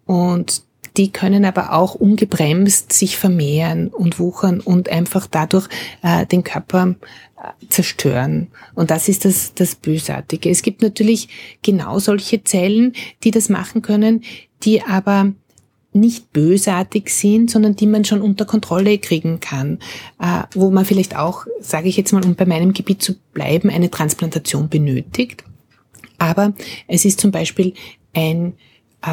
Und 0.07 0.63
die 0.97 1.13
können 1.13 1.45
aber 1.45 1.73
auch 1.73 1.95
ungebremst 1.95 2.93
sich 2.93 3.17
vermehren 3.17 3.89
und 3.89 4.19
wuchern 4.19 4.61
und 4.61 4.89
einfach 4.89 5.29
dadurch 5.31 5.69
äh, 6.03 6.27
den 6.27 6.43
Körper 6.43 6.97
zerstören. 7.69 8.49
Und 8.75 8.91
das 8.91 9.09
ist 9.09 9.25
das, 9.25 9.55
das 9.55 9.75
Bösartige. 9.75 10.51
Es 10.51 10.63
gibt 10.63 10.83
natürlich 10.83 11.29
genau 11.63 11.99
solche 11.99 12.43
Zellen, 12.45 12.95
die 13.25 13.31
das 13.31 13.49
machen 13.49 13.83
können, 13.83 14.25
die 14.63 14.83
aber 14.83 15.33
nicht 15.93 16.33
bösartig 16.33 17.11
sind, 17.11 17.51
sondern 17.51 17.75
die 17.75 17.87
man 17.87 18.05
schon 18.05 18.21
unter 18.21 18.45
Kontrolle 18.45 18.99
kriegen 18.99 19.41
kann, 19.41 19.79
äh, 20.21 20.43
wo 20.55 20.71
man 20.71 20.85
vielleicht 20.85 21.17
auch, 21.17 21.47
sage 21.61 21.89
ich 21.89 21.97
jetzt 21.97 22.13
mal, 22.13 22.25
um 22.25 22.35
bei 22.35 22.47
meinem 22.47 22.73
Gebiet 22.73 23.03
zu 23.03 23.15
bleiben, 23.33 23.71
eine 23.71 23.91
Transplantation 23.91 24.69
benötigt. 24.69 25.45
Aber 26.19 26.53
es 26.89 27.05
ist 27.05 27.21
zum 27.21 27.31
Beispiel 27.31 27.75
ein 28.15 28.55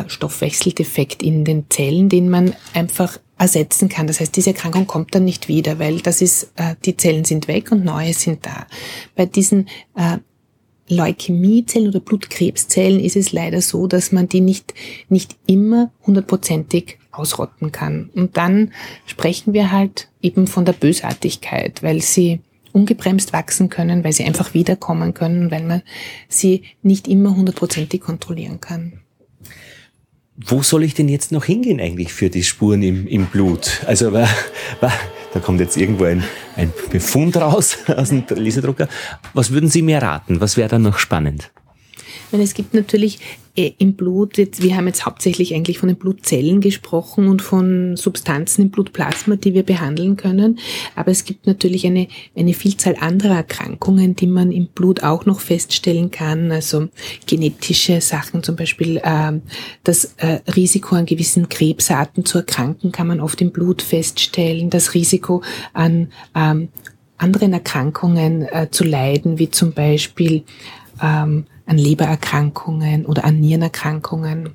Stoffwechseldefekt 0.08 1.21
in 1.21 1.45
den 1.45 1.69
Zellen, 1.69 2.10
den 2.10 2.30
man 2.30 2.54
einfach 2.74 3.19
ersetzen 3.38 3.89
kann. 3.89 4.08
Das 4.08 4.19
heißt, 4.19 4.36
diese 4.36 4.52
Erkrankung 4.52 4.88
kommt 4.88 5.13
dann 5.13 5.26
nicht 5.26 5.48
wieder, 5.48 5.80
weil 5.80 6.00
das 6.00 6.21
ist, 6.21 6.52
äh, 6.56 6.76
die 6.86 6.98
Zellen 6.98 7.26
sind 7.26 7.48
weg 7.48 7.71
und 7.71 7.84
neue 7.84 8.13
sind 8.13 8.45
da. 8.45 8.65
Bei 9.15 9.26
diesen 9.26 9.67
äh, 9.95 10.17
Leukämiezellen 10.88 11.89
oder 11.89 12.00
Blutkrebszellen 12.00 13.00
ist 13.00 13.15
es 13.15 13.32
leider 13.32 13.62
so, 13.62 13.88
dass 13.88 14.12
man 14.12 14.30
die 14.30 14.41
nicht, 14.41 14.74
nicht 15.10 15.36
immer 15.48 15.91
hundertprozentig 16.06 17.00
ausrotten 17.12 17.71
kann. 17.71 18.10
Und 18.13 18.38
dann 18.38 18.71
sprechen 19.06 19.54
wir 19.54 19.71
halt 19.71 20.10
eben 20.21 20.48
von 20.48 20.65
der 20.65 20.74
Bösartigkeit, 20.74 21.82
weil 21.82 22.02
sie 22.02 22.39
ungebremst 22.71 23.34
wachsen 23.34 23.69
können, 23.69 24.04
weil 24.04 24.13
sie 24.13 24.26
einfach 24.26 24.54
wiederkommen 24.54 25.13
können, 25.13 25.50
weil 25.50 25.63
man 25.63 25.82
sie 26.28 26.63
nicht 26.84 27.08
immer 27.08 27.36
hundertprozentig 27.36 28.02
kontrollieren 28.02 28.60
kann 28.60 29.02
wo 30.38 30.62
soll 30.62 30.84
ich 30.84 30.93
denn 30.93 31.08
jetzt 31.08 31.32
noch 31.32 31.45
hingehen 31.45 31.80
eigentlich 31.80 32.13
für 32.13 32.30
die 32.30 32.43
Spuren 32.43 32.84
im, 32.84 33.08
im 33.08 33.26
Blut? 33.28 33.82
Also 33.86 34.12
war, 34.12 34.28
war, 34.82 34.93
da 35.34 35.39
kommt 35.39 35.60
jetzt 35.60 35.78
irgendwo 35.78 36.04
ein, 36.04 36.24
ein 36.56 36.74
Befund 36.91 37.38
raus 37.38 37.78
aus 37.88 38.10
dem 38.10 38.24
Laserdrucker. 38.30 38.88
Was 39.34 39.52
würden 39.52 39.69
Sie 39.69 39.82
mir 39.82 40.02
raten? 40.02 40.41
Was 40.41 40.58
wäre 40.58 40.69
dann 40.69 40.82
noch 40.82 41.00
spannend? 41.00 41.52
meine, 42.36 42.43
es 42.43 42.54
gibt 42.54 42.74
natürlich 42.74 43.19
im 43.56 43.94
Blut, 43.94 44.38
wir 44.38 44.76
haben 44.76 44.88
jetzt 44.88 45.06
hauptsächlich 45.06 45.56
eigentlich 45.56 45.80
von 45.80 45.88
den 45.88 45.98
Blutzellen 45.98 46.60
gesprochen 46.60 47.28
und 47.30 47.41
von 47.41 47.96
Substanzen 47.96 48.63
im 48.63 48.70
Blutplasma, 48.70 49.38
die 49.38 49.54
wir 49.54 49.63
behandeln 49.63 50.18
können. 50.18 50.60
Aber 50.96 51.12
es 51.12 51.24
gibt 51.24 51.48
natürlich 51.48 51.86
eine, 51.86 52.08
eine 52.36 52.54
Vielzahl 52.54 52.98
anderer 53.00 53.38
Erkrankungen, 53.38 54.15
die 54.15 54.28
man 54.28 54.52
im 54.52 54.68
Blut 54.68 55.04
auch 55.04 55.26
noch 55.26 55.39
feststellen 55.39 56.12
kann. 56.12 56.52
Also 56.52 56.89
genetische 57.26 58.02
Sachen, 58.02 58.44
zum 58.44 58.58
Beispiel 58.58 58.98
äh, 58.98 59.32
das 59.84 60.15
äh, 60.18 60.39
Risiko 60.54 60.96
an 60.96 61.06
gewissen 61.06 61.48
Krebsarten 61.48 62.26
zu 62.26 62.39
erkranken, 62.39 62.91
kann 62.91 63.08
man 63.08 63.22
oft 63.22 63.41
im 63.41 63.52
Blut 63.52 63.82
feststellen. 63.82 64.70
Das 64.70 64.94
Risiko 64.94 65.41
an 65.74 66.10
ähm, 66.36 66.70
anderen 67.18 67.54
Erkrankungen 67.54 68.44
äh, 68.44 68.68
zu 68.70 68.84
leiden, 68.84 69.39
wie 69.39 69.50
zum 69.50 69.72
Beispiel 69.72 70.44
ähm, 71.02 71.46
an 71.66 71.78
Lebererkrankungen 71.78 73.06
oder 73.06 73.26
an 73.26 73.40
Nierenerkrankungen 73.40 74.52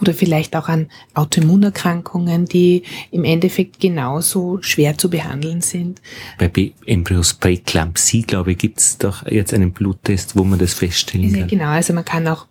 oder 0.00 0.12
vielleicht 0.12 0.56
auch 0.56 0.68
an 0.68 0.88
Autoimmunerkrankungen, 1.14 2.46
die 2.46 2.82
im 3.10 3.24
Endeffekt 3.24 3.80
genauso 3.80 4.60
schwer 4.60 4.98
zu 4.98 5.08
behandeln 5.08 5.60
sind. 5.60 6.02
Bei 6.38 6.50
Embryos-Präklampsie, 6.86 8.22
glaube 8.22 8.52
ich, 8.52 8.58
gibt 8.58 8.80
es 8.80 8.98
doch 8.98 9.26
jetzt 9.26 9.54
einen 9.54 9.72
Bluttest, 9.72 10.36
wo 10.36 10.44
man 10.44 10.58
das 10.58 10.74
feststellen 10.74 11.30
kann. 11.30 11.40
Ja, 11.40 11.46
genau, 11.46 11.68
also 11.68 11.92
man 11.92 12.04
kann 12.04 12.26
auch, 12.26 12.46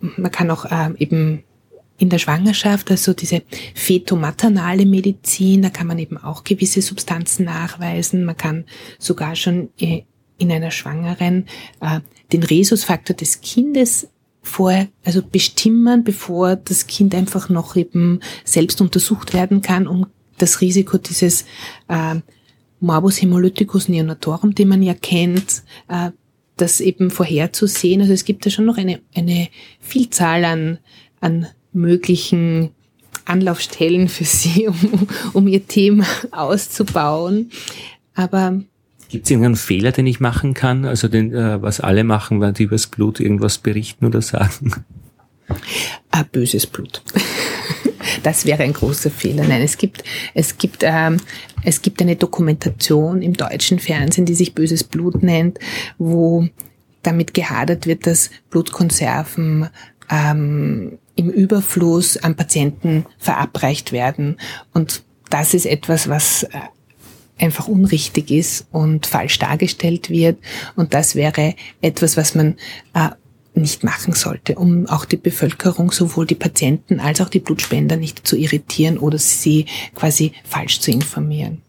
man 0.00 0.30
kann 0.30 0.50
auch 0.50 0.66
ähm, 0.70 0.94
eben 0.98 1.42
in 1.96 2.10
der 2.10 2.18
Schwangerschaft, 2.18 2.90
also 2.90 3.12
diese 3.12 3.42
fetomaternale 3.74 4.84
Medizin, 4.84 5.62
da 5.62 5.70
kann 5.70 5.86
man 5.86 5.98
eben 5.98 6.16
auch 6.16 6.44
gewisse 6.44 6.82
Substanzen 6.82 7.44
nachweisen. 7.44 8.24
Man 8.24 8.36
kann 8.36 8.64
sogar 8.98 9.36
schon 9.36 9.70
äh, 9.78 10.02
in 10.38 10.50
einer 10.50 10.70
Schwangeren 10.70 11.46
äh, 11.80 12.00
den 12.32 12.42
Rhesusfaktor 12.42 13.14
des 13.14 13.40
Kindes 13.40 14.08
vor, 14.42 14.86
also 15.04 15.22
bestimmen, 15.22 16.04
bevor 16.04 16.56
das 16.56 16.86
Kind 16.86 17.14
einfach 17.14 17.48
noch 17.48 17.76
eben 17.76 18.20
selbst 18.44 18.80
untersucht 18.80 19.32
werden 19.32 19.62
kann, 19.62 19.86
um 19.86 20.06
das 20.38 20.60
Risiko 20.60 20.98
dieses 20.98 21.44
äh, 21.88 22.16
Morbus 22.80 23.22
hemolyticus 23.22 23.88
neonatorum, 23.88 24.54
den 24.54 24.68
man 24.68 24.82
ja 24.82 24.94
kennt, 24.94 25.62
äh, 25.88 26.10
das 26.56 26.80
eben 26.80 27.10
vorherzusehen. 27.10 28.00
Also 28.00 28.12
es 28.12 28.24
gibt 28.24 28.44
da 28.46 28.50
schon 28.50 28.66
noch 28.66 28.76
eine, 28.76 29.00
eine 29.14 29.48
Vielzahl 29.80 30.44
an, 30.44 30.78
an 31.20 31.46
möglichen 31.72 32.70
Anlaufstellen 33.24 34.08
für 34.08 34.24
Sie, 34.24 34.68
um, 34.92 35.08
um 35.32 35.48
Ihr 35.48 35.66
Thema 35.66 36.06
auszubauen. 36.30 37.50
Aber 38.14 38.62
Gibt 39.08 39.26
es 39.26 39.30
irgendeinen 39.30 39.56
Fehler, 39.56 39.92
den 39.92 40.06
ich 40.06 40.20
machen 40.20 40.54
kann? 40.54 40.84
Also 40.84 41.08
den, 41.08 41.32
äh, 41.32 41.60
was 41.62 41.80
alle 41.80 42.04
machen, 42.04 42.40
wenn 42.40 42.54
die 42.54 42.64
übers 42.64 42.86
Blut 42.86 43.20
irgendwas 43.20 43.58
berichten 43.58 44.06
oder 44.06 44.22
sagen? 44.22 44.72
Ein 46.10 46.24
böses 46.32 46.66
Blut. 46.66 47.02
Das 48.22 48.46
wäre 48.46 48.62
ein 48.62 48.72
großer 48.72 49.10
Fehler. 49.10 49.44
Nein, 49.46 49.62
es 49.62 49.76
gibt, 49.76 50.04
es 50.34 50.56
gibt, 50.56 50.82
ähm, 50.82 51.18
es 51.62 51.82
gibt 51.82 52.00
eine 52.00 52.16
Dokumentation 52.16 53.22
im 53.22 53.34
deutschen 53.34 53.78
Fernsehen, 53.78 54.24
die 54.24 54.34
sich 54.34 54.54
Böses 54.54 54.84
Blut 54.84 55.22
nennt, 55.22 55.58
wo 55.98 56.48
damit 57.02 57.34
gehadert 57.34 57.86
wird, 57.86 58.06
dass 58.06 58.30
Blutkonserven 58.50 59.68
ähm, 60.10 60.98
im 61.16 61.30
Überfluss 61.30 62.16
an 62.16 62.34
Patienten 62.34 63.06
verabreicht 63.18 63.92
werden. 63.92 64.38
Und 64.72 65.02
das 65.30 65.54
ist 65.54 65.66
etwas, 65.66 66.08
was 66.08 66.44
äh, 66.44 66.48
einfach 67.38 67.68
unrichtig 67.68 68.30
ist 68.30 68.66
und 68.70 69.06
falsch 69.06 69.38
dargestellt 69.38 70.10
wird. 70.10 70.38
Und 70.76 70.94
das 70.94 71.14
wäre 71.14 71.54
etwas, 71.80 72.16
was 72.16 72.34
man 72.34 72.56
äh, 72.94 73.10
nicht 73.54 73.84
machen 73.84 74.14
sollte, 74.14 74.56
um 74.56 74.86
auch 74.86 75.04
die 75.04 75.16
Bevölkerung, 75.16 75.92
sowohl 75.92 76.26
die 76.26 76.34
Patienten 76.34 77.00
als 77.00 77.20
auch 77.20 77.28
die 77.28 77.40
Blutspender 77.40 77.96
nicht 77.96 78.26
zu 78.26 78.36
irritieren 78.36 78.98
oder 78.98 79.18
sie 79.18 79.66
quasi 79.94 80.32
falsch 80.44 80.80
zu 80.80 80.90
informieren. 80.90 81.63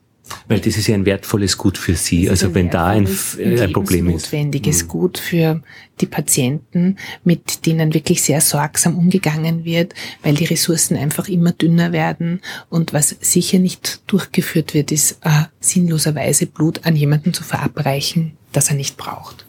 Weil 0.47 0.59
das 0.59 0.77
ist 0.77 0.87
ja 0.87 0.95
ein 0.95 1.05
wertvolles 1.05 1.57
Gut 1.57 1.77
für 1.77 1.95
Sie, 1.95 2.29
also 2.29 2.53
wenn 2.53 2.69
da 2.69 2.87
ein, 2.87 3.07
äh, 3.37 3.61
ein 3.61 3.73
Problem 3.73 4.09
ist. 4.09 4.25
Notwendiges 4.25 4.83
mhm. 4.83 4.87
Gut 4.87 5.17
für 5.17 5.61
die 6.01 6.05
Patienten, 6.05 6.97
mit 7.23 7.65
denen 7.65 7.93
wirklich 7.93 8.21
sehr 8.21 8.41
sorgsam 8.41 8.97
umgegangen 8.97 9.65
wird, 9.65 9.93
weil 10.23 10.35
die 10.35 10.45
Ressourcen 10.45 10.97
einfach 10.97 11.29
immer 11.29 11.51
dünner 11.51 11.91
werden. 11.91 12.41
Und 12.69 12.93
was 12.93 13.15
sicher 13.21 13.59
nicht 13.59 14.01
durchgeführt 14.07 14.73
wird, 14.73 14.91
ist 14.91 15.19
äh, 15.23 15.45
sinnloserweise 15.59 16.45
Blut 16.47 16.85
an 16.85 16.95
jemanden 16.95 17.33
zu 17.33 17.43
verabreichen, 17.43 18.33
das 18.51 18.69
er 18.69 18.75
nicht 18.75 18.97
braucht. 18.97 19.45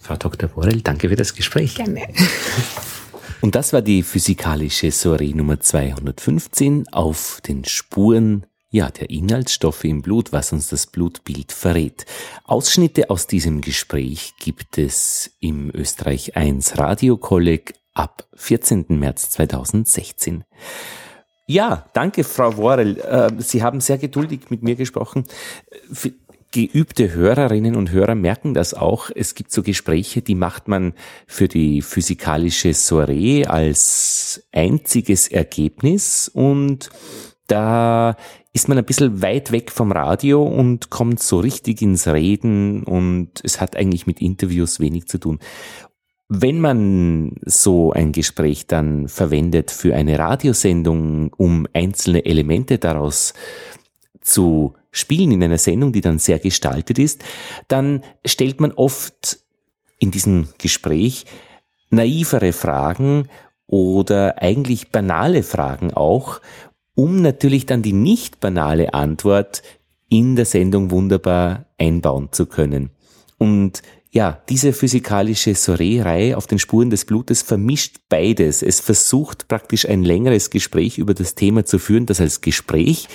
Frau 0.00 0.16
Dr. 0.16 0.50
Worrell, 0.54 0.80
danke 0.82 1.08
für 1.08 1.16
das 1.16 1.34
Gespräch. 1.34 1.74
Gerne. 1.74 2.02
Und 3.40 3.54
das 3.56 3.72
war 3.72 3.82
die 3.82 4.02
physikalische 4.02 4.90
Soiree 4.92 5.32
Nummer 5.34 5.58
215 5.58 6.88
auf 6.92 7.40
den 7.46 7.64
Spuren 7.64 8.46
ja, 8.72 8.90
der 8.90 9.10
Inhaltsstoffe 9.10 9.84
im 9.84 10.00
Blut, 10.00 10.32
was 10.32 10.52
uns 10.52 10.68
das 10.68 10.86
Blutbild 10.86 11.52
verrät. 11.52 12.06
Ausschnitte 12.44 13.10
aus 13.10 13.26
diesem 13.26 13.60
Gespräch 13.60 14.32
gibt 14.40 14.78
es 14.78 15.30
im 15.40 15.70
Österreich 15.74 16.36
1 16.36 16.78
Radiokolleg 16.78 17.74
ab 17.92 18.26
14. 18.34 18.86
März 18.88 19.28
2016. 19.30 20.44
Ja, 21.46 21.84
danke, 21.92 22.24
Frau 22.24 22.56
Worrell. 22.56 22.98
Äh, 22.98 23.42
Sie 23.42 23.62
haben 23.62 23.80
sehr 23.80 23.98
geduldig 23.98 24.48
mit 24.48 24.62
mir 24.62 24.74
gesprochen. 24.74 25.24
Geübte 26.50 27.12
Hörerinnen 27.12 27.76
und 27.76 27.90
Hörer 27.90 28.14
merken 28.14 28.54
das 28.54 28.72
auch. 28.72 29.10
Es 29.14 29.34
gibt 29.34 29.52
so 29.52 29.62
Gespräche, 29.62 30.22
die 30.22 30.34
macht 30.34 30.66
man 30.66 30.94
für 31.26 31.48
die 31.48 31.82
physikalische 31.82 32.72
Soiree 32.72 33.44
als 33.44 34.42
einziges 34.50 35.28
Ergebnis 35.28 36.30
und 36.32 36.90
da 37.46 38.16
ist 38.52 38.68
man 38.68 38.78
ein 38.78 38.84
bisschen 38.84 39.22
weit 39.22 39.52
weg 39.52 39.70
vom 39.70 39.92
Radio 39.92 40.42
und 40.42 40.90
kommt 40.90 41.20
so 41.20 41.40
richtig 41.40 41.82
ins 41.82 42.06
Reden 42.06 42.82
und 42.84 43.40
es 43.42 43.60
hat 43.60 43.76
eigentlich 43.76 44.06
mit 44.06 44.20
Interviews 44.20 44.80
wenig 44.80 45.06
zu 45.06 45.18
tun. 45.18 45.38
Wenn 46.28 46.60
man 46.60 47.36
so 47.44 47.92
ein 47.92 48.12
Gespräch 48.12 48.66
dann 48.66 49.08
verwendet 49.08 49.70
für 49.70 49.94
eine 49.94 50.18
Radiosendung, 50.18 51.32
um 51.34 51.66
einzelne 51.72 52.24
Elemente 52.24 52.78
daraus 52.78 53.34
zu 54.20 54.74
spielen 54.90 55.32
in 55.32 55.42
einer 55.42 55.58
Sendung, 55.58 55.92
die 55.92 56.00
dann 56.00 56.18
sehr 56.18 56.38
gestaltet 56.38 56.98
ist, 56.98 57.24
dann 57.68 58.02
stellt 58.24 58.60
man 58.60 58.72
oft 58.72 59.40
in 59.98 60.10
diesem 60.10 60.48
Gespräch 60.58 61.26
naivere 61.90 62.52
Fragen 62.52 63.28
oder 63.66 64.40
eigentlich 64.42 64.90
banale 64.90 65.42
Fragen 65.42 65.94
auch 65.94 66.40
um 66.94 67.22
natürlich 67.22 67.66
dann 67.66 67.82
die 67.82 67.92
nicht 67.92 68.40
banale 68.40 68.94
Antwort 68.94 69.62
in 70.08 70.36
der 70.36 70.44
Sendung 70.44 70.90
wunderbar 70.90 71.66
einbauen 71.78 72.28
zu 72.32 72.46
können. 72.46 72.90
Und 73.38 73.82
ja, 74.10 74.42
diese 74.50 74.74
physikalische 74.74 75.54
Soiree-Reihe 75.54 76.36
auf 76.36 76.46
den 76.46 76.58
Spuren 76.58 76.90
des 76.90 77.06
Blutes 77.06 77.40
vermischt 77.40 77.96
beides. 78.10 78.62
Es 78.62 78.78
versucht 78.78 79.48
praktisch 79.48 79.88
ein 79.88 80.04
längeres 80.04 80.50
Gespräch 80.50 80.98
über 80.98 81.14
das 81.14 81.34
Thema 81.34 81.64
zu 81.64 81.78
führen, 81.78 82.04
das 82.04 82.20
als 82.20 82.42
Gespräch 82.42 83.08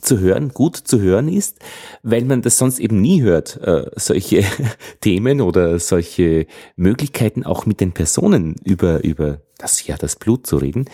zu 0.00 0.18
hören, 0.20 0.48
gut 0.48 0.76
zu 0.76 1.00
hören 1.00 1.28
ist, 1.28 1.58
weil 2.02 2.24
man 2.24 2.40
das 2.40 2.56
sonst 2.56 2.78
eben 2.78 3.02
nie 3.02 3.20
hört, 3.20 3.58
äh, 3.58 3.90
solche 3.96 4.42
Themen 5.02 5.42
oder 5.42 5.78
solche 5.78 6.46
Möglichkeiten 6.76 7.44
auch 7.44 7.66
mit 7.66 7.80
den 7.80 7.92
Personen 7.92 8.56
über, 8.64 9.04
über 9.04 9.42
das, 9.58 9.86
ja, 9.86 9.98
das 9.98 10.16
Blut 10.16 10.46
zu 10.46 10.56
reden. 10.56 10.86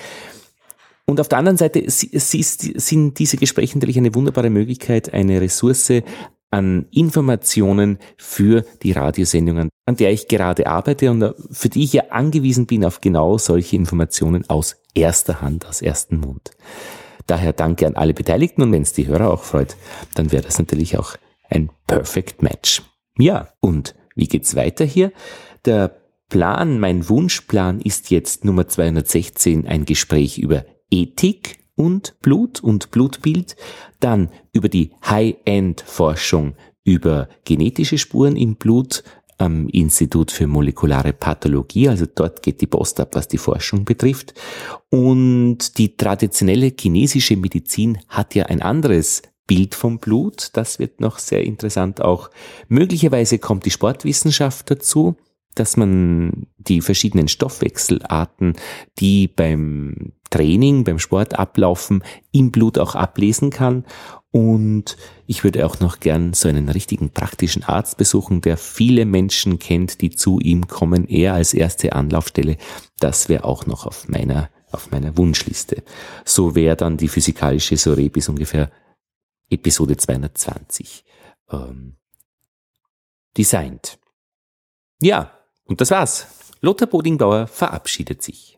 Und 1.08 1.20
auf 1.20 1.28
der 1.28 1.38
anderen 1.38 1.56
Seite 1.56 1.82
sind 1.88 3.18
diese 3.18 3.38
Gespräche 3.38 3.78
natürlich 3.78 3.96
eine 3.96 4.14
wunderbare 4.14 4.50
Möglichkeit, 4.50 5.14
eine 5.14 5.40
Ressource 5.40 6.02
an 6.50 6.84
Informationen 6.90 7.98
für 8.18 8.62
die 8.82 8.92
Radiosendungen, 8.92 9.70
an 9.86 9.96
der 9.96 10.12
ich 10.12 10.28
gerade 10.28 10.66
arbeite 10.66 11.10
und 11.10 11.34
für 11.50 11.70
die 11.70 11.84
ich 11.84 11.94
ja 11.94 12.02
angewiesen 12.10 12.66
bin 12.66 12.84
auf 12.84 13.00
genau 13.00 13.38
solche 13.38 13.74
Informationen 13.74 14.44
aus 14.50 14.76
erster 14.94 15.40
Hand, 15.40 15.66
aus 15.66 15.80
ersten 15.80 16.20
Mund. 16.20 16.50
Daher 17.26 17.54
danke 17.54 17.86
an 17.86 17.96
alle 17.96 18.12
Beteiligten 18.12 18.60
und 18.60 18.72
wenn 18.72 18.82
es 18.82 18.92
die 18.92 19.06
Hörer 19.06 19.30
auch 19.30 19.44
freut, 19.44 19.76
dann 20.14 20.30
wäre 20.30 20.42
das 20.42 20.58
natürlich 20.58 20.98
auch 20.98 21.16
ein 21.48 21.70
Perfect 21.86 22.42
Match. 22.42 22.82
Ja, 23.16 23.48
und 23.60 23.94
wie 24.14 24.28
geht's 24.28 24.56
weiter 24.56 24.84
hier? 24.84 25.10
Der 25.64 25.96
Plan, 26.28 26.78
mein 26.78 27.08
Wunschplan 27.08 27.80
ist 27.80 28.10
jetzt 28.10 28.44
Nummer 28.44 28.68
216 28.68 29.66
ein 29.66 29.86
Gespräch 29.86 30.36
über 30.36 30.66
Ethik 30.90 31.58
und 31.74 32.16
Blut 32.20 32.60
und 32.60 32.90
Blutbild, 32.90 33.56
dann 34.00 34.30
über 34.52 34.68
die 34.68 34.90
High-End-Forschung 35.06 36.54
über 36.84 37.28
genetische 37.44 37.98
Spuren 37.98 38.36
im 38.36 38.56
Blut 38.56 39.04
am 39.38 39.68
Institut 39.68 40.32
für 40.32 40.48
molekulare 40.48 41.12
Pathologie, 41.12 41.88
also 41.88 42.06
dort 42.12 42.42
geht 42.42 42.60
die 42.60 42.66
Post 42.66 42.98
ab, 42.98 43.10
was 43.12 43.28
die 43.28 43.38
Forschung 43.38 43.84
betrifft. 43.84 44.34
Und 44.90 45.78
die 45.78 45.96
traditionelle 45.96 46.72
chinesische 46.78 47.36
Medizin 47.36 47.98
hat 48.08 48.34
ja 48.34 48.46
ein 48.46 48.62
anderes 48.62 49.22
Bild 49.46 49.74
vom 49.74 49.98
Blut, 49.98 50.50
das 50.54 50.78
wird 50.78 51.00
noch 51.00 51.18
sehr 51.18 51.44
interessant 51.44 52.00
auch. 52.00 52.30
Möglicherweise 52.68 53.38
kommt 53.38 53.64
die 53.64 53.70
Sportwissenschaft 53.70 54.70
dazu 54.70 55.16
dass 55.58 55.76
man 55.76 56.46
die 56.56 56.80
verschiedenen 56.80 57.28
Stoffwechselarten, 57.28 58.54
die 58.98 59.28
beim 59.28 60.12
Training, 60.30 60.84
beim 60.84 60.98
Sport 60.98 61.38
ablaufen, 61.38 62.02
im 62.32 62.50
Blut 62.50 62.78
auch 62.78 62.94
ablesen 62.94 63.50
kann. 63.50 63.84
Und 64.30 64.96
ich 65.26 65.42
würde 65.42 65.64
auch 65.64 65.80
noch 65.80 66.00
gern 66.00 66.34
so 66.34 66.48
einen 66.48 66.68
richtigen 66.68 67.10
praktischen 67.10 67.64
Arzt 67.64 67.96
besuchen, 67.96 68.42
der 68.42 68.58
viele 68.58 69.06
Menschen 69.06 69.58
kennt, 69.58 70.02
die 70.02 70.10
zu 70.10 70.38
ihm 70.38 70.68
kommen, 70.68 71.08
er 71.08 71.34
als 71.34 71.54
erste 71.54 71.94
Anlaufstelle. 71.94 72.58
Das 73.00 73.28
wäre 73.28 73.44
auch 73.44 73.66
noch 73.66 73.86
auf 73.86 74.08
meiner, 74.08 74.50
auf 74.70 74.90
meiner 74.90 75.16
Wunschliste. 75.16 75.82
So 76.24 76.54
wäre 76.54 76.76
dann 76.76 76.98
die 76.98 77.08
physikalische 77.08 77.76
Soiree 77.78 78.10
bis 78.10 78.28
ungefähr 78.28 78.70
Episode 79.48 79.96
220 79.96 81.04
ähm, 81.50 81.96
designt. 83.36 83.98
Ja, 85.00 85.37
und 85.68 85.80
das 85.80 85.92
war's. 85.92 86.26
Lothar 86.60 86.88
Bodingbauer 86.88 87.46
verabschiedet 87.46 88.22
sich. 88.22 88.57